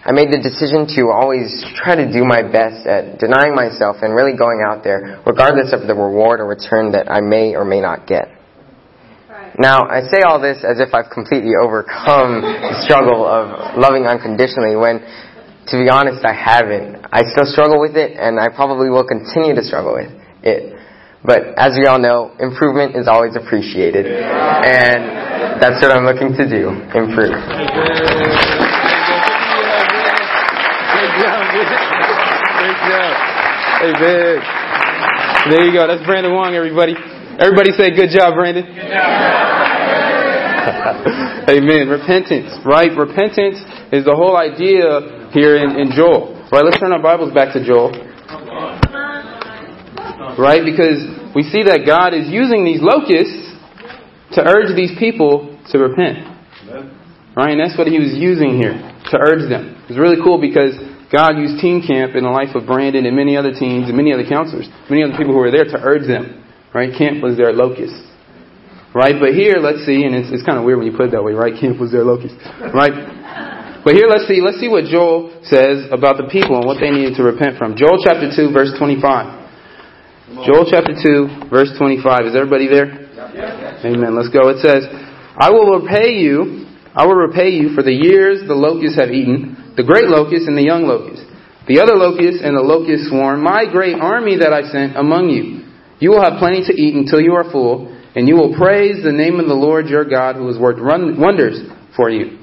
[0.00, 4.16] I made the decision to always try to do my best at denying myself and
[4.16, 7.84] really going out there, regardless of the reward or return that I may or may
[7.84, 8.32] not get.
[9.60, 14.72] Now, I say all this as if I've completely overcome the struggle of loving unconditionally
[14.72, 15.04] when,
[15.68, 17.04] to be honest, I haven't.
[17.12, 20.08] I still struggle with it, and I probably will continue to struggle with
[20.40, 20.80] it.
[21.20, 24.06] But as we all know, improvement is always appreciated.
[24.08, 27.36] And that's what I'm looking to do, improve.
[33.80, 34.40] Hey, big.
[35.52, 35.86] There you go.
[35.86, 36.94] That's Brandon Wong, everybody.
[37.38, 38.64] Everybody say good job, Brandon.
[41.48, 41.88] Amen.
[41.88, 42.92] Repentance, right?
[42.96, 43.60] Repentance
[43.92, 46.40] is the whole idea here in, in Joel.
[46.52, 46.64] Right?
[46.64, 47.92] Let's turn our Bibles back to Joel.
[50.40, 50.64] Right?
[50.64, 51.04] Because
[51.36, 53.52] we see that God is using these locusts
[54.36, 56.24] to urge these people to repent.
[57.36, 57.52] Right?
[57.52, 58.72] And that's what he was using here,
[59.12, 59.76] to urge them.
[59.88, 63.36] It's really cool because God used Teen Camp in the life of Brandon and many
[63.36, 66.46] other teens and many other counselors, many other people who were there to urge them.
[66.72, 66.94] Right?
[66.94, 67.90] Camp was their locus.
[68.94, 69.18] Right?
[69.18, 71.22] But here, let's see, and it's, it's kind of weird when you put it that
[71.22, 71.54] way, right?
[71.54, 72.34] Camp was their locus.
[72.74, 73.82] Right?
[73.82, 76.90] But here, let's see, let's see what Joel says about the people and what they
[76.90, 77.78] needed to repent from.
[77.78, 80.46] Joel chapter 2, verse 25.
[80.46, 82.30] Joel chapter 2, verse 25.
[82.30, 82.86] Is everybody there?
[83.86, 84.14] Amen.
[84.14, 84.50] Let's go.
[84.50, 84.86] It says,
[85.38, 89.74] I will repay you, I will repay you for the years the locusts have eaten,
[89.76, 91.22] the great locust and the young locust,
[91.68, 95.70] the other locusts and the locust swarm, my great army that I sent among you.
[96.00, 99.12] You will have plenty to eat until you are full, and you will praise the
[99.12, 101.60] name of the Lord your God who has worked wonders
[101.94, 102.38] for you.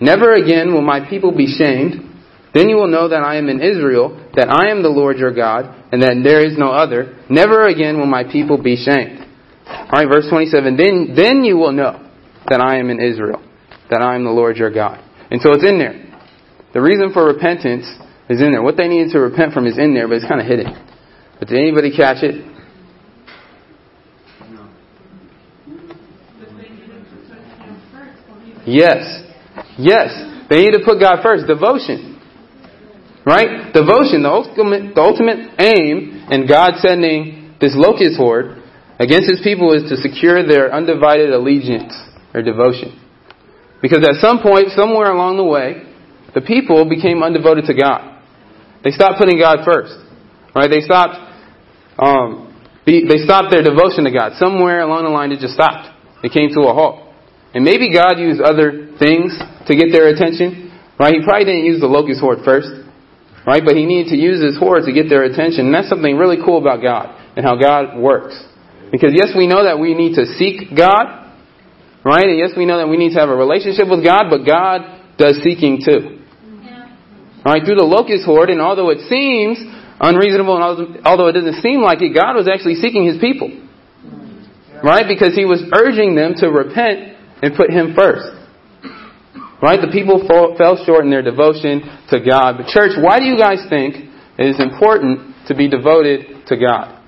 [0.00, 2.10] Never again will my people be shamed.
[2.54, 5.32] Then you will know that I am in Israel, that I am the Lord your
[5.32, 7.18] God, and that there is no other.
[7.30, 9.20] Never again will my people be shamed.
[9.68, 10.76] Alright, verse 27.
[10.76, 12.10] Then, then you will know
[12.48, 13.42] that I am in Israel,
[13.90, 15.02] that I am the Lord your God.
[15.30, 15.98] And so it's in there.
[16.74, 17.86] The reason for repentance
[18.28, 18.62] is in there.
[18.62, 20.72] What they needed to repent from is in there, but it's kind of hidden.
[21.38, 22.52] But did anybody catch it?
[28.64, 29.22] Yes.
[29.76, 30.10] Yes.
[30.48, 31.46] They need to put God first.
[31.46, 32.20] Devotion.
[33.26, 33.72] Right?
[33.72, 34.22] Devotion.
[34.22, 38.62] The ultimate, the ultimate aim in God sending this locust horde
[38.98, 41.94] against his people is to secure their undivided allegiance
[42.34, 42.98] or devotion.
[43.82, 45.82] Because at some point, somewhere along the way,
[46.34, 48.22] the people became undevoted to God.
[48.84, 49.92] They stopped putting God first.
[50.54, 50.70] Right?
[50.70, 51.18] They stopped,
[51.98, 52.54] um,
[52.86, 54.38] they stopped their devotion to God.
[54.38, 55.90] Somewhere along the line, it just stopped.
[56.22, 57.10] It came to a halt.
[57.52, 60.70] And maybe God used other things to get their attention.
[60.98, 61.18] Right?
[61.18, 62.70] He probably didn't use the locust horde first.
[63.44, 63.62] Right?
[63.64, 65.66] But he needed to use his horde to get their attention.
[65.66, 68.38] And that's something really cool about God and how God works.
[68.92, 71.21] Because yes, we know that we need to seek God.
[72.04, 72.26] Right?
[72.26, 74.82] And yes, we know that we need to have a relationship with God, but God
[75.18, 76.18] does seeking too.
[76.62, 76.90] Yeah.
[77.46, 77.62] Right?
[77.62, 79.62] Through the locust horde, and although it seems
[80.02, 83.54] unreasonable and although it doesn't seem like it, God was actually seeking his people.
[84.82, 85.06] Right?
[85.06, 88.26] Because he was urging them to repent and put him first.
[89.62, 89.78] Right?
[89.78, 92.58] The people fall, fell short in their devotion to God.
[92.58, 93.94] But church, why do you guys think
[94.34, 96.98] it is important to be devoted to God?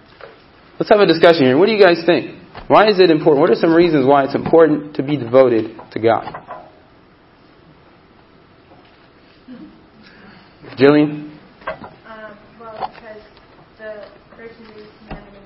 [0.79, 1.59] Let's have a discussion here.
[1.59, 2.44] What do you guys think?
[2.69, 3.41] Why is it important?
[3.41, 6.33] What are some reasons why it's important to be devoted to God?
[10.79, 11.31] Jillian?
[12.09, 13.23] Um, well, because
[13.79, 14.69] the first and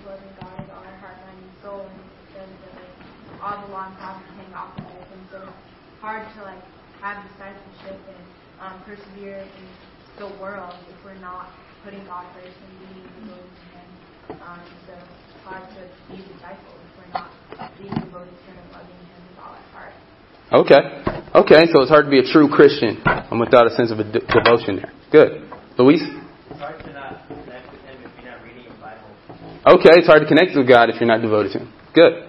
[0.07, 2.01] loving God with our heart, mind, and soul, and
[2.35, 5.07] then the, like, all the long process hang off of it.
[5.13, 6.63] And so it's hard to like
[7.03, 8.25] have discipleship and
[8.61, 9.67] um, persevere in
[10.19, 11.51] the world if we're not
[11.85, 14.45] putting God first and being devoted to.
[14.45, 14.95] Um, so
[15.45, 17.31] hard to be a disciple if we're not
[17.79, 19.95] being devoted to Him loving Him with all our heart.
[20.65, 20.83] Okay.
[21.35, 24.05] Okay, so it's hard to be a true Christian um, without a sense of a
[24.05, 24.93] de- devotion there.
[25.13, 25.45] Good.
[25.79, 26.03] Luis?
[26.03, 29.09] It's hard to not connect with Him if you're not reading the Bible.
[29.79, 31.73] Okay, it's hard to connect with God if you're not devoted to Him.
[31.95, 32.29] Good.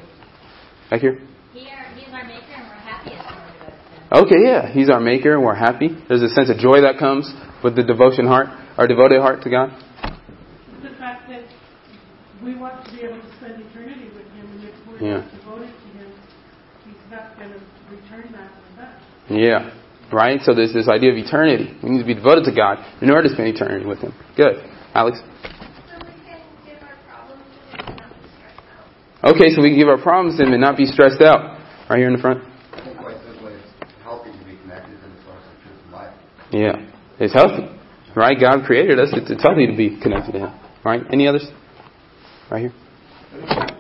[0.89, 1.21] Back here?
[1.53, 4.25] He are, he's our maker and we're happiest when we're devoted to him.
[4.25, 4.73] Okay, yeah.
[4.73, 5.89] He's our maker and we're happy.
[6.09, 7.31] There's a sense of joy that comes
[7.63, 9.69] with the devotion heart, our devoted heart to God.
[10.81, 11.45] The fact that
[12.43, 15.23] we want to be able to spend eternity with Him, and if we're Yeah.
[15.31, 16.11] devoted to Him,
[16.85, 17.45] He's not to
[17.89, 18.51] return that
[19.29, 19.39] with.
[19.39, 19.71] Yeah.
[20.11, 20.41] Right?
[20.41, 21.77] So there's this idea of eternity.
[21.83, 24.13] We need to be devoted to God in order to spend eternity with Him.
[24.35, 24.57] Good.
[24.93, 25.19] Alex?
[25.19, 25.25] So
[26.01, 29.31] we can give our problems to Him and not be stressed out.
[29.35, 31.59] Okay, so we can give our problems to Him and not be stressed out.
[31.89, 32.43] Right here in the front.
[32.43, 35.91] I think quite simply, it's healthy to be connected to the source of truth and
[35.93, 36.13] life.
[36.51, 36.75] Yeah.
[37.19, 37.69] It's healthy.
[38.15, 38.37] Right?
[38.39, 39.09] God created us.
[39.13, 40.59] It's, it's healthy to be connected to Him.
[40.83, 41.01] Right?
[41.13, 41.45] Any others?
[42.49, 42.73] Right here.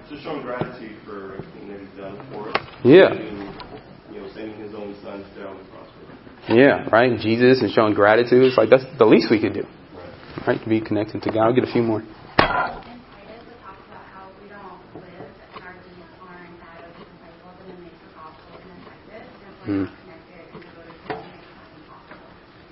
[0.09, 2.68] Just showing gratitude for everything that He's done for us.
[2.83, 3.13] Yeah.
[4.11, 5.87] You know, sending His only Son to die on the cross.
[6.47, 7.19] Yeah, right?
[7.19, 8.43] Jesus and showing gratitude.
[8.43, 9.63] It's like that's the least we could do.
[10.47, 10.61] Right?
[10.61, 11.45] To be connected to God.
[11.45, 11.99] I'll get a few more.
[11.99, 15.75] In Titus, it talks about how we don't live in our
[16.17, 20.63] foreign diet of disciples and it makes the gospel ineffective if we're not connected and
[20.63, 22.23] devoted to it makes that impossible.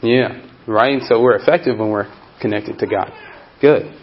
[0.02, 1.04] Yeah, right?
[1.04, 2.08] So we're effective when we're
[2.39, 3.12] connected to God.
[3.60, 3.93] Good.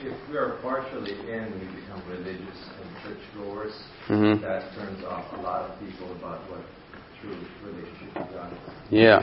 [0.00, 2.65] If we are partially in, we become religious
[3.06, 3.74] and churchgoers.
[4.08, 4.40] Mhm.
[4.42, 6.60] That turns off a lot of people about what
[7.20, 8.58] true relationship with God is.
[8.90, 9.22] Yeah.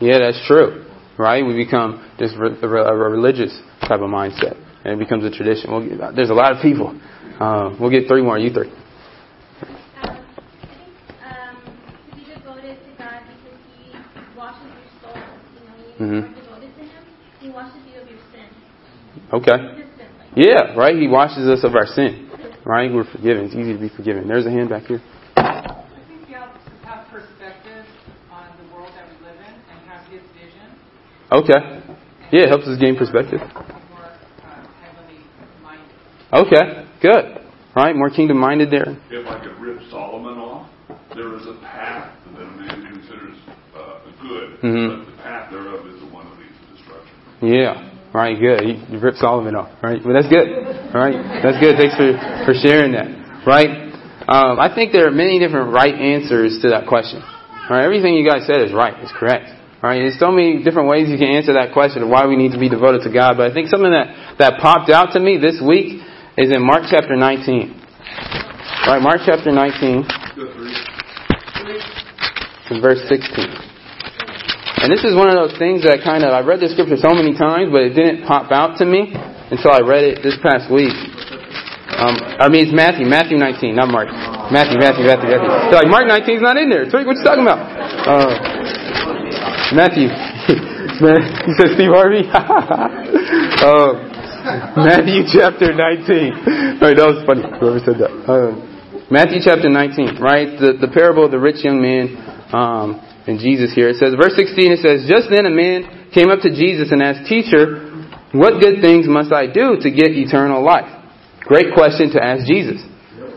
[0.00, 0.84] Yeah, that's true.
[1.18, 1.44] Right?
[1.46, 4.56] We become just re- a, re- a religious type of mindset.
[4.84, 5.70] And it becomes a tradition.
[5.70, 6.98] We'll get, there's a lot of people.
[7.40, 8.38] Uh, we'll get three more.
[8.38, 8.68] You three.
[8.68, 8.74] Um,
[10.02, 10.18] I think
[11.22, 11.56] um,
[12.10, 13.94] to be devoted to God because He
[14.36, 15.16] washes your soul.
[15.18, 16.14] You know, when Mhm.
[16.14, 17.02] you are devoted to Him,
[17.40, 18.48] He washes you of your sin
[19.32, 19.84] Okay.
[20.36, 20.96] Yeah, right?
[20.96, 22.23] He washes us of our sin.
[22.64, 22.92] Right?
[22.92, 23.46] We're forgiven.
[23.46, 24.26] It's easy to be forgiven.
[24.28, 25.00] There's a hand back here.
[25.36, 27.84] I think you have to have perspective
[28.30, 30.68] on the world that we live in and have his vision.
[31.32, 31.82] Okay.
[32.32, 33.40] Yeah, it helps us gain perspective.
[33.40, 35.20] More uh, heavenly
[35.62, 35.86] minded.
[36.32, 37.40] Okay, good.
[37.76, 38.96] Right, more kingdom minded there.
[39.10, 40.70] If I could rip Solomon off,
[41.14, 43.36] there is a path that a man considers
[43.76, 44.98] uh, good, Mhm.
[45.04, 47.14] but the path thereof is the one that leads to destruction.
[47.42, 47.90] Yeah.
[48.14, 48.62] Right, good.
[48.62, 49.98] You, you ripped Solomon off, right?
[49.98, 50.46] Well, that's good.
[50.46, 51.74] All right, that's good.
[51.74, 52.14] Thanks for,
[52.46, 53.10] for sharing that.
[53.42, 53.90] Right?
[54.30, 57.18] Um, I think there are many different right answers to that question.
[57.20, 58.94] All right, everything you guys said is right.
[59.02, 59.50] It's correct.
[59.82, 62.38] All right, there's so many different ways you can answer that question of why we
[62.38, 63.34] need to be devoted to God.
[63.36, 65.98] But I think something that, that popped out to me this week
[66.38, 67.82] is in Mark chapter 19.
[68.86, 70.06] All right, Mark chapter 19,
[72.70, 73.73] in verse 16.
[74.84, 77.16] And this is one of those things that kind of, I've read the scripture so
[77.16, 80.68] many times, but it didn't pop out to me until I read it this past
[80.68, 80.92] week.
[81.96, 84.12] Um, I mean, it's Matthew, Matthew 19, not Mark.
[84.52, 85.48] Matthew, Matthew, Matthew, Matthew.
[85.72, 86.84] So like, Mark 19 is not in there.
[86.84, 87.64] What you talking about?
[87.64, 88.28] Uh,
[89.72, 90.12] Matthew.
[90.52, 92.28] you said Steve Harvey?
[92.28, 93.88] uh,
[94.84, 95.80] Matthew chapter 19.
[95.80, 97.40] All right, that was funny.
[97.56, 98.12] Whoever said that.
[98.28, 98.60] Um,
[99.08, 100.60] Matthew chapter 19, right?
[100.60, 102.20] The, the parable of the rich young man
[102.52, 103.88] um, and Jesus here.
[103.88, 107.00] It says, verse 16, it says, Just then a man came up to Jesus and
[107.00, 107.90] asked, Teacher,
[108.32, 110.90] what good things must I do to get eternal life?
[111.40, 112.82] Great question to ask Jesus.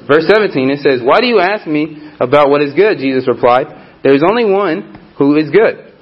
[0.07, 2.99] Verse 17, it says, Why do you ask me about what is good?
[2.99, 3.67] Jesus replied,
[4.03, 5.93] There is only one who is good.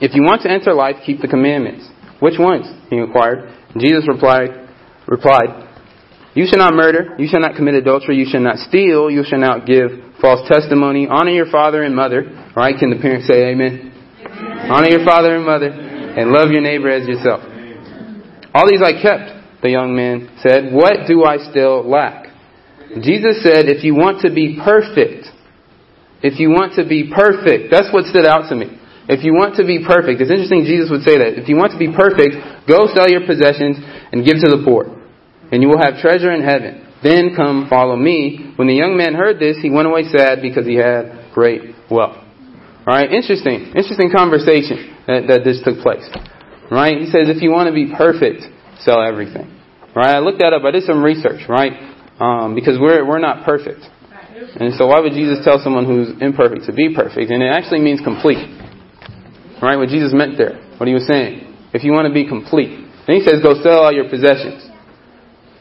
[0.00, 1.86] If you want to enter life, keep the commandments.
[2.18, 2.66] Which ones?
[2.90, 3.50] He inquired.
[3.78, 4.50] Jesus replied,
[5.06, 5.68] replied,
[6.34, 9.40] You shall not murder, you shall not commit adultery, you shall not steal, you shall
[9.40, 9.90] not give
[10.22, 12.22] false testimony, honor your father and mother.
[12.56, 12.78] Right?
[12.78, 13.90] Can the parents say amen?
[14.70, 17.42] Honor your father and mother, and love your neighbor as yourself.
[18.54, 20.72] All these I kept, the young man said.
[20.72, 22.30] What do I still lack?
[23.00, 25.26] Jesus said, if you want to be perfect,
[26.22, 28.78] if you want to be perfect, that's what stood out to me.
[29.08, 31.40] If you want to be perfect, it's interesting Jesus would say that.
[31.40, 33.80] If you want to be perfect, go sell your possessions
[34.12, 34.92] and give to the poor,
[35.50, 36.86] and you will have treasure in heaven.
[37.02, 38.54] Then come follow me.
[38.56, 42.22] When the young man heard this, he went away sad because he had great wealth.
[42.86, 46.06] Alright, interesting, interesting conversation that, that this took place.
[46.70, 46.98] Right?
[46.98, 48.42] He says, if you want to be perfect,
[48.80, 49.46] sell everything.
[49.94, 50.16] Right?
[50.16, 50.62] I looked that up.
[50.64, 51.74] I did some research, right?
[52.18, 53.82] Um, because we're, we're not perfect.
[54.56, 57.30] And so why would Jesus tell someone who's imperfect to be perfect?
[57.30, 58.42] And it actually means complete.
[59.60, 59.76] Right?
[59.76, 60.58] What Jesus meant there.
[60.78, 61.70] What he was saying.
[61.74, 62.82] If you want to be complete.
[63.06, 64.71] Then he says, go sell all your possessions.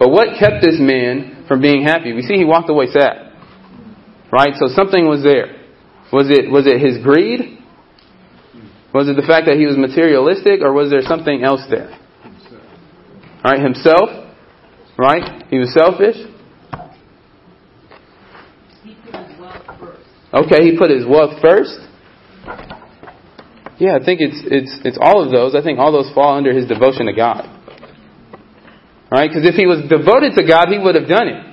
[0.01, 2.11] But what kept this man from being happy?
[2.11, 3.37] We see he walked away sad.
[4.31, 4.55] Right?
[4.57, 5.61] So something was there.
[6.11, 7.59] Was it, was it his greed?
[8.95, 11.95] Was it the fact that he was materialistic or was there something else there?
[13.45, 13.61] Right?
[13.61, 14.33] Himself?
[14.97, 15.45] Right?
[15.51, 16.17] He was selfish?
[20.33, 21.77] Okay, he put his wealth first.
[23.77, 25.53] Yeah, I think it's it's it's all of those.
[25.53, 27.60] I think all those fall under his devotion to God.
[29.11, 29.29] Right?
[29.29, 31.43] Because if he was devoted to God, he would have done it.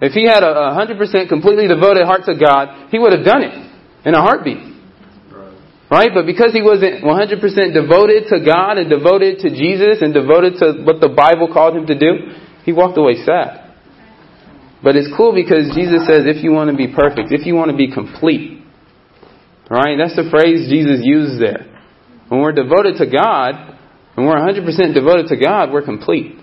[0.00, 3.42] If he had a hundred percent completely devoted heart to God, he would have done
[3.42, 3.52] it
[4.06, 4.78] in a heartbeat.
[5.90, 6.10] Right?
[6.12, 7.40] But because he wasn't 100%
[7.72, 11.86] devoted to God and devoted to Jesus and devoted to what the Bible called him
[11.86, 13.72] to do, he walked away sad.
[14.82, 17.70] But it's cool because Jesus says if you want to be perfect, if you want
[17.72, 18.62] to be complete,
[19.68, 19.96] right?
[19.96, 21.66] That's the phrase Jesus used there.
[22.28, 23.76] When we're devoted to God,
[24.14, 26.36] when we're 100% devoted to God, we're complete.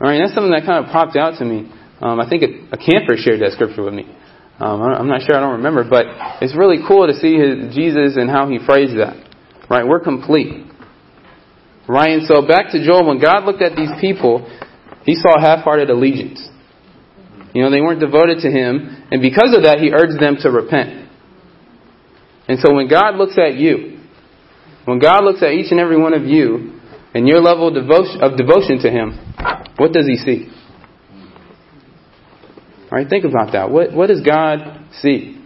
[0.00, 1.70] All right, that's something that kind of popped out to me.
[2.00, 4.06] Um, I think a, a camper shared that scripture with me.
[4.58, 6.06] Um, I'm not sure, I don't remember, but
[6.42, 9.14] it's really cool to see his, Jesus and how he phrased that.
[9.70, 10.66] Right, we're complete.
[11.88, 14.46] Right, and so back to Joel, when God looked at these people,
[15.04, 16.46] he saw half-hearted allegiance.
[17.54, 20.50] You know, they weren't devoted to him, and because of that, he urged them to
[20.50, 21.08] repent.
[22.46, 24.00] And so when God looks at you,
[24.84, 26.80] when God looks at each and every one of you,
[27.14, 29.18] and your level of devotion, of devotion to him,
[29.78, 30.50] what does he see?
[32.90, 33.70] All right, think about that.
[33.70, 35.38] What, what does God see?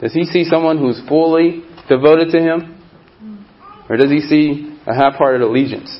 [0.00, 2.74] Does he see someone who's fully devoted to him?
[3.88, 5.98] Or does he see a half-hearted allegiance?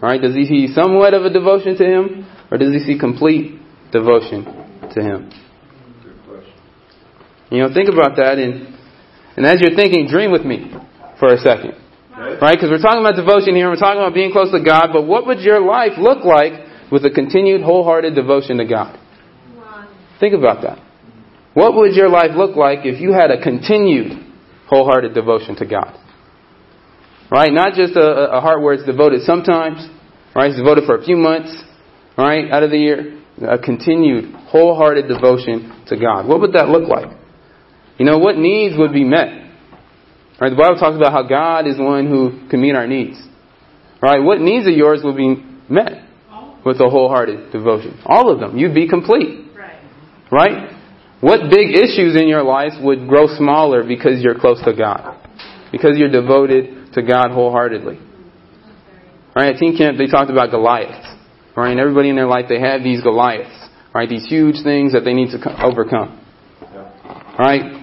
[0.00, 2.26] All right, does he see somewhat of a devotion to him?
[2.50, 3.60] Or does he see complete
[3.92, 4.44] devotion
[4.94, 5.30] to him?
[7.50, 8.74] You know, think about that and,
[9.36, 10.72] and as you're thinking, dream with me
[11.18, 11.74] for a second.
[12.12, 12.54] Right?
[12.54, 15.26] Because we're talking about devotion here, we're talking about being close to God, but what
[15.26, 16.52] would your life look like
[16.90, 18.98] with a continued wholehearted devotion to God?
[20.20, 20.78] Think about that.
[21.54, 24.12] What would your life look like if you had a continued
[24.68, 25.98] wholehearted devotion to God?
[27.30, 27.52] Right?
[27.52, 29.88] Not just a, a heart where it's devoted sometimes,
[30.34, 30.50] right?
[30.50, 31.56] It's devoted for a few months,
[32.16, 33.20] right, out of the year.
[33.40, 36.28] a continued, wholehearted devotion to God.
[36.28, 37.16] What would that look like?
[37.98, 39.41] You know, what needs would be met?
[40.42, 40.50] Right?
[40.50, 43.14] The Bible talks about how God is the one who can meet our needs.
[44.02, 44.18] Right?
[44.18, 45.38] What needs of yours will be
[45.70, 46.02] met
[46.66, 48.02] with a wholehearted devotion?
[48.04, 48.58] All of them.
[48.58, 49.54] You'd be complete.
[50.32, 50.74] Right?
[51.20, 55.14] What big issues in your life would grow smaller because you're close to God?
[55.70, 58.00] Because you're devoted to God wholeheartedly.
[59.36, 59.54] Right?
[59.54, 61.06] At teen camp, they talked about Goliaths.
[61.56, 61.70] Right?
[61.70, 63.68] And everybody in their life, they have these Goliaths.
[63.94, 64.08] Right?
[64.08, 66.18] These huge things that they need to overcome.
[67.38, 67.81] Right?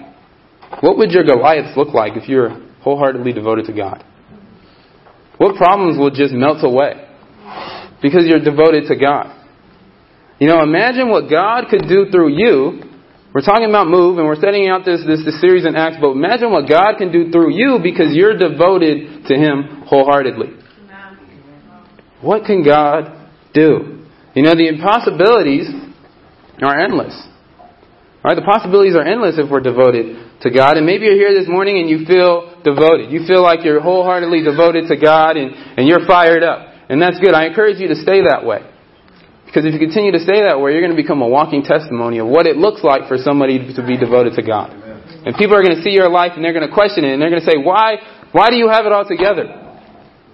[0.80, 2.50] What would your Goliaths look like if you're
[2.80, 4.04] wholeheartedly devoted to God?
[5.36, 7.06] What problems would just melt away
[8.02, 9.36] because you're devoted to God?
[10.38, 12.82] You know, imagine what God could do through you.
[13.34, 16.12] We're talking about move and we're setting out this, this, this series in Acts, but
[16.12, 20.48] imagine what God can do through you because you're devoted to Him wholeheartedly.
[22.22, 24.06] What can God do?
[24.34, 25.68] You know, the impossibilities
[26.62, 27.16] are endless.
[28.24, 28.34] Right?
[28.34, 30.76] The possibilities are endless if we're devoted to God.
[30.76, 33.12] And maybe you're here this morning and you feel devoted.
[33.12, 36.68] You feel like you're wholeheartedly devoted to God and, and you're fired up.
[36.88, 37.34] And that's good.
[37.34, 38.64] I encourage you to stay that way.
[39.46, 42.18] Because if you continue to stay that way, you're going to become a walking testimony
[42.18, 44.70] of what it looks like for somebody to be devoted to God.
[45.26, 47.20] And people are going to see your life and they're going to question it and
[47.20, 47.98] they're going to say, why,
[48.32, 49.50] why do you have it all together?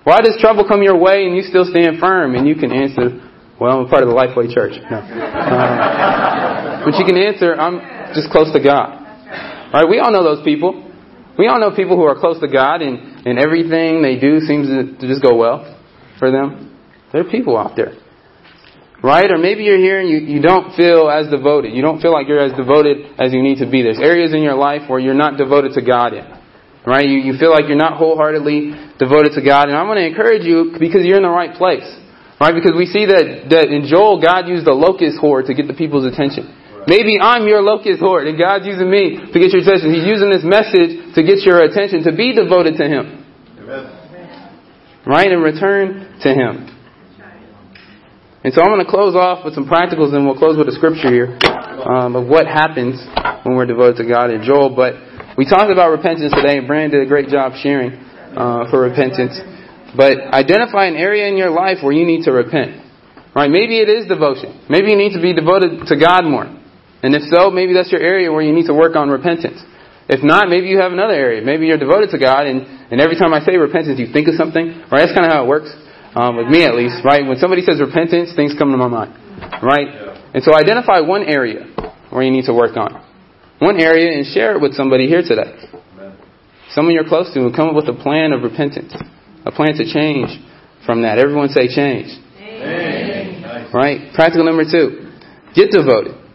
[0.04, 2.36] Why does trouble come your way and you still stand firm?
[2.36, 3.18] And you can answer,
[3.58, 4.76] well, I'm a part of the Lifeway Church.
[4.90, 4.98] No.
[5.00, 7.80] Uh, but you can answer, I'm
[8.14, 9.05] just close to God.
[9.72, 10.82] Right, we all know those people.
[11.38, 14.68] We all know people who are close to God and, and everything they do seems
[14.68, 15.76] to, to just go well
[16.18, 16.78] for them.
[17.12, 17.92] There are people out there.
[19.02, 19.30] Right?
[19.30, 21.74] Or maybe you're here and you, you don't feel as devoted.
[21.74, 23.82] You don't feel like you're as devoted as you need to be.
[23.82, 26.24] There's areas in your life where you're not devoted to God in.
[26.86, 27.04] Right?
[27.04, 29.68] You, you feel like you're not wholeheartedly devoted to God.
[29.68, 31.84] And I want to encourage you because you're in the right place.
[32.40, 32.54] Right?
[32.54, 35.74] Because we see that, that in Joel, God used the locust horde to get the
[35.74, 36.48] people's attention.
[36.86, 39.90] Maybe I'm your locust horde and God's using me to get your attention.
[39.90, 43.26] He's using this message to get your attention, to be devoted to Him.
[45.04, 45.30] Right?
[45.30, 46.70] And return to Him.
[48.46, 50.76] And so I'm going to close off with some practicals and we'll close with a
[50.78, 51.34] scripture here
[51.82, 53.02] um, of what happens
[53.42, 54.70] when we're devoted to God and Joel.
[54.70, 54.94] But
[55.34, 57.98] we talked about repentance today and Brandon did a great job sharing
[58.38, 59.34] uh, for repentance.
[59.96, 62.86] But identify an area in your life where you need to repent.
[63.34, 63.50] Right?
[63.50, 64.64] Maybe it is devotion.
[64.70, 66.46] Maybe you need to be devoted to God more.
[67.06, 69.62] And if so, maybe that's your area where you need to work on repentance.
[70.10, 71.38] If not, maybe you have another area.
[71.38, 74.34] Maybe you're devoted to God, and, and every time I say repentance, you think of
[74.34, 74.82] something.
[74.90, 75.06] Right?
[75.06, 75.70] That's kind of how it works,
[76.18, 77.06] um, with me at least.
[77.06, 77.22] Right?
[77.22, 79.14] When somebody says repentance, things come to my mind.
[79.62, 79.86] Right?
[80.34, 81.70] And so identify one area
[82.10, 82.98] where you need to work on.
[83.62, 85.54] One area and share it with somebody here today.
[86.74, 88.98] Someone you're close to, and come up with a plan of repentance,
[89.46, 90.34] a plan to change
[90.84, 91.22] from that.
[91.22, 92.10] Everyone say change.
[93.72, 94.10] Right?
[94.12, 95.14] Practical number two.
[95.54, 96.25] Get devoted.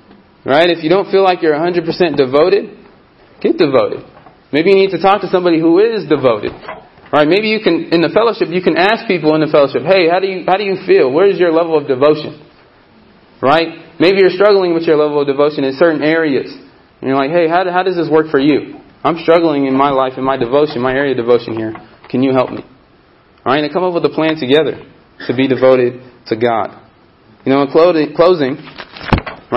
[0.45, 0.69] Right?
[0.69, 1.85] If you don't feel like you're 100%
[2.17, 2.77] devoted,
[3.41, 4.05] get devoted.
[4.51, 6.51] Maybe you need to talk to somebody who is devoted.
[7.13, 7.27] Right?
[7.27, 10.19] Maybe you can, in the fellowship, you can ask people in the fellowship, hey, how
[10.19, 11.11] do you, how do you feel?
[11.11, 12.41] Where is your level of devotion?
[13.41, 13.99] Right?
[13.99, 16.49] Maybe you're struggling with your level of devotion in certain areas.
[16.49, 18.81] And you're like, hey, how, how does this work for you?
[19.03, 21.73] I'm struggling in my life, in my devotion, my area of devotion here.
[22.09, 22.63] Can you help me?
[23.45, 24.77] Alright, and come up with a plan together
[25.27, 26.77] to be devoted to God.
[27.45, 27.71] You know, in
[28.13, 28.57] closing,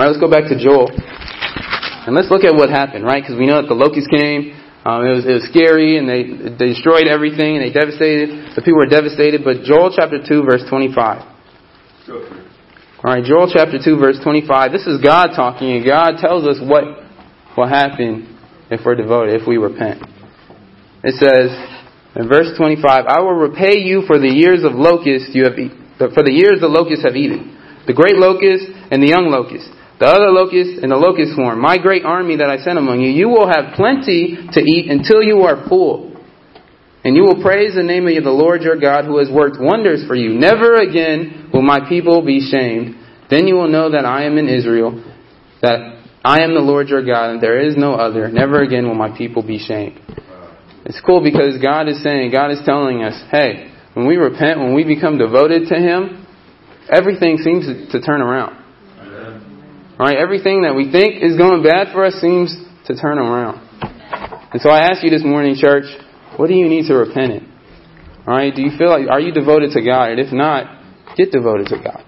[0.03, 0.91] right, let's go back to Joel.
[2.05, 3.23] And let's look at what happened, right?
[3.23, 4.53] Because we know that the locusts came.
[4.85, 6.21] Um, it, was, it was scary, and they,
[6.53, 8.53] they destroyed everything, and they devastated.
[8.53, 9.41] The people were devastated.
[9.41, 11.25] But Joel chapter 2, verse 25.
[12.05, 14.69] All right, Joel chapter 2, verse 25.
[14.69, 16.85] This is God talking, and God tells us what
[17.57, 18.29] will happen
[18.69, 20.05] if we're devoted, if we repent.
[21.01, 21.49] It says
[22.13, 25.81] in verse 25, I will repay you for the years of locusts you have eaten,
[25.97, 29.69] for the years the locusts have eaten, the great locust and the young locust
[29.99, 33.11] the other locust and the locust swarm, my great army that I sent among you,
[33.11, 36.11] you will have plenty to eat until you are full.
[37.05, 40.03] And you will praise the name of the Lord your God who has worked wonders
[40.07, 40.33] for you.
[40.33, 42.95] Never again will my people be shamed.
[43.29, 45.03] Then you will know that I am in Israel,
[45.61, 48.27] that I am the Lord your God, and there is no other.
[48.27, 50.01] Never again will my people be shamed.
[50.85, 54.73] It's cool because God is saying, God is telling us, hey, when we repent, when
[54.73, 56.25] we become devoted to Him,
[56.91, 58.64] everything seems to turn around.
[59.97, 60.17] Right?
[60.17, 62.51] Everything that we think is going bad for us seems
[62.87, 63.63] to turn around.
[64.51, 65.85] And so I ask you this morning, church,
[66.37, 67.51] what do you need to repent in?
[68.27, 68.53] Right?
[68.53, 70.11] Do you feel like, are you devoted to God?
[70.11, 70.83] And if not,
[71.15, 72.03] get devoted to God.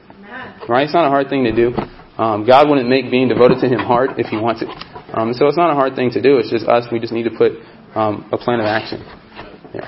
[0.68, 0.84] Right?
[0.84, 1.72] It's not a hard thing to do.
[2.18, 4.70] Um, God wouldn't make being devoted to Him hard if He wants it.
[5.14, 6.38] Um, so it's not a hard thing to do.
[6.40, 6.84] It's just us.
[6.92, 7.54] We just need to put
[7.96, 9.00] um, a plan of action.
[9.74, 9.88] Yeah.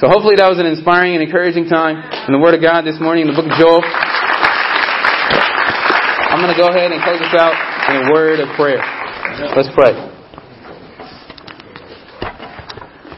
[0.00, 2.98] So hopefully that was an inspiring and encouraging time in the Word of God this
[2.98, 3.80] morning in the book of Joel.
[6.36, 7.56] I'm going to go ahead and close this out
[7.88, 8.84] in a word of prayer.
[9.56, 9.96] Let's pray.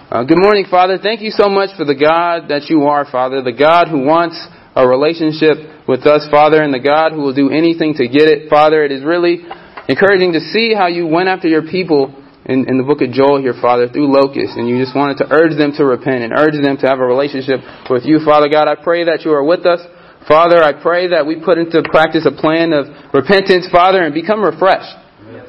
[0.06, 1.02] Uh, good morning, Father.
[1.02, 3.42] Thank you so much for the God that you are, Father.
[3.42, 4.38] The God who wants
[4.76, 8.48] a relationship with us, Father, and the God who will do anything to get it.
[8.48, 9.42] Father, it is really
[9.90, 12.14] encouraging to see how you went after your people
[12.46, 15.26] in, in the book of Joel here, Father, through locusts, and you just wanted to
[15.34, 18.70] urge them to repent and urge them to have a relationship with you, Father God.
[18.70, 19.82] I pray that you are with us.
[20.28, 22.84] Father, I pray that we put into practice a plan of
[23.16, 24.92] repentance, Father, and become refreshed.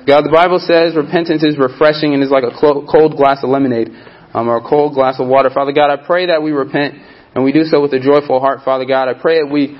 [0.07, 3.91] God, the Bible says repentance is refreshing and is like a cold glass of lemonade
[4.33, 5.51] um, or a cold glass of water.
[5.53, 6.95] Father God, I pray that we repent
[7.35, 9.07] and we do so with a joyful heart, Father God.
[9.07, 9.77] I pray that we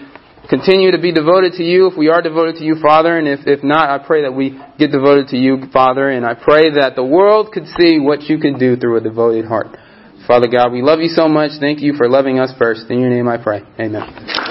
[0.49, 3.47] continue to be devoted to you if we are devoted to you, Father, and if,
[3.47, 6.95] if not, I pray that we get devoted to you, Father, and I pray that
[6.95, 9.77] the world could see what you can do through a devoted heart.
[10.27, 11.51] Father God, we love you so much.
[11.59, 12.89] Thank you for loving us first.
[12.89, 13.63] In your name I pray.
[13.79, 14.48] Amen.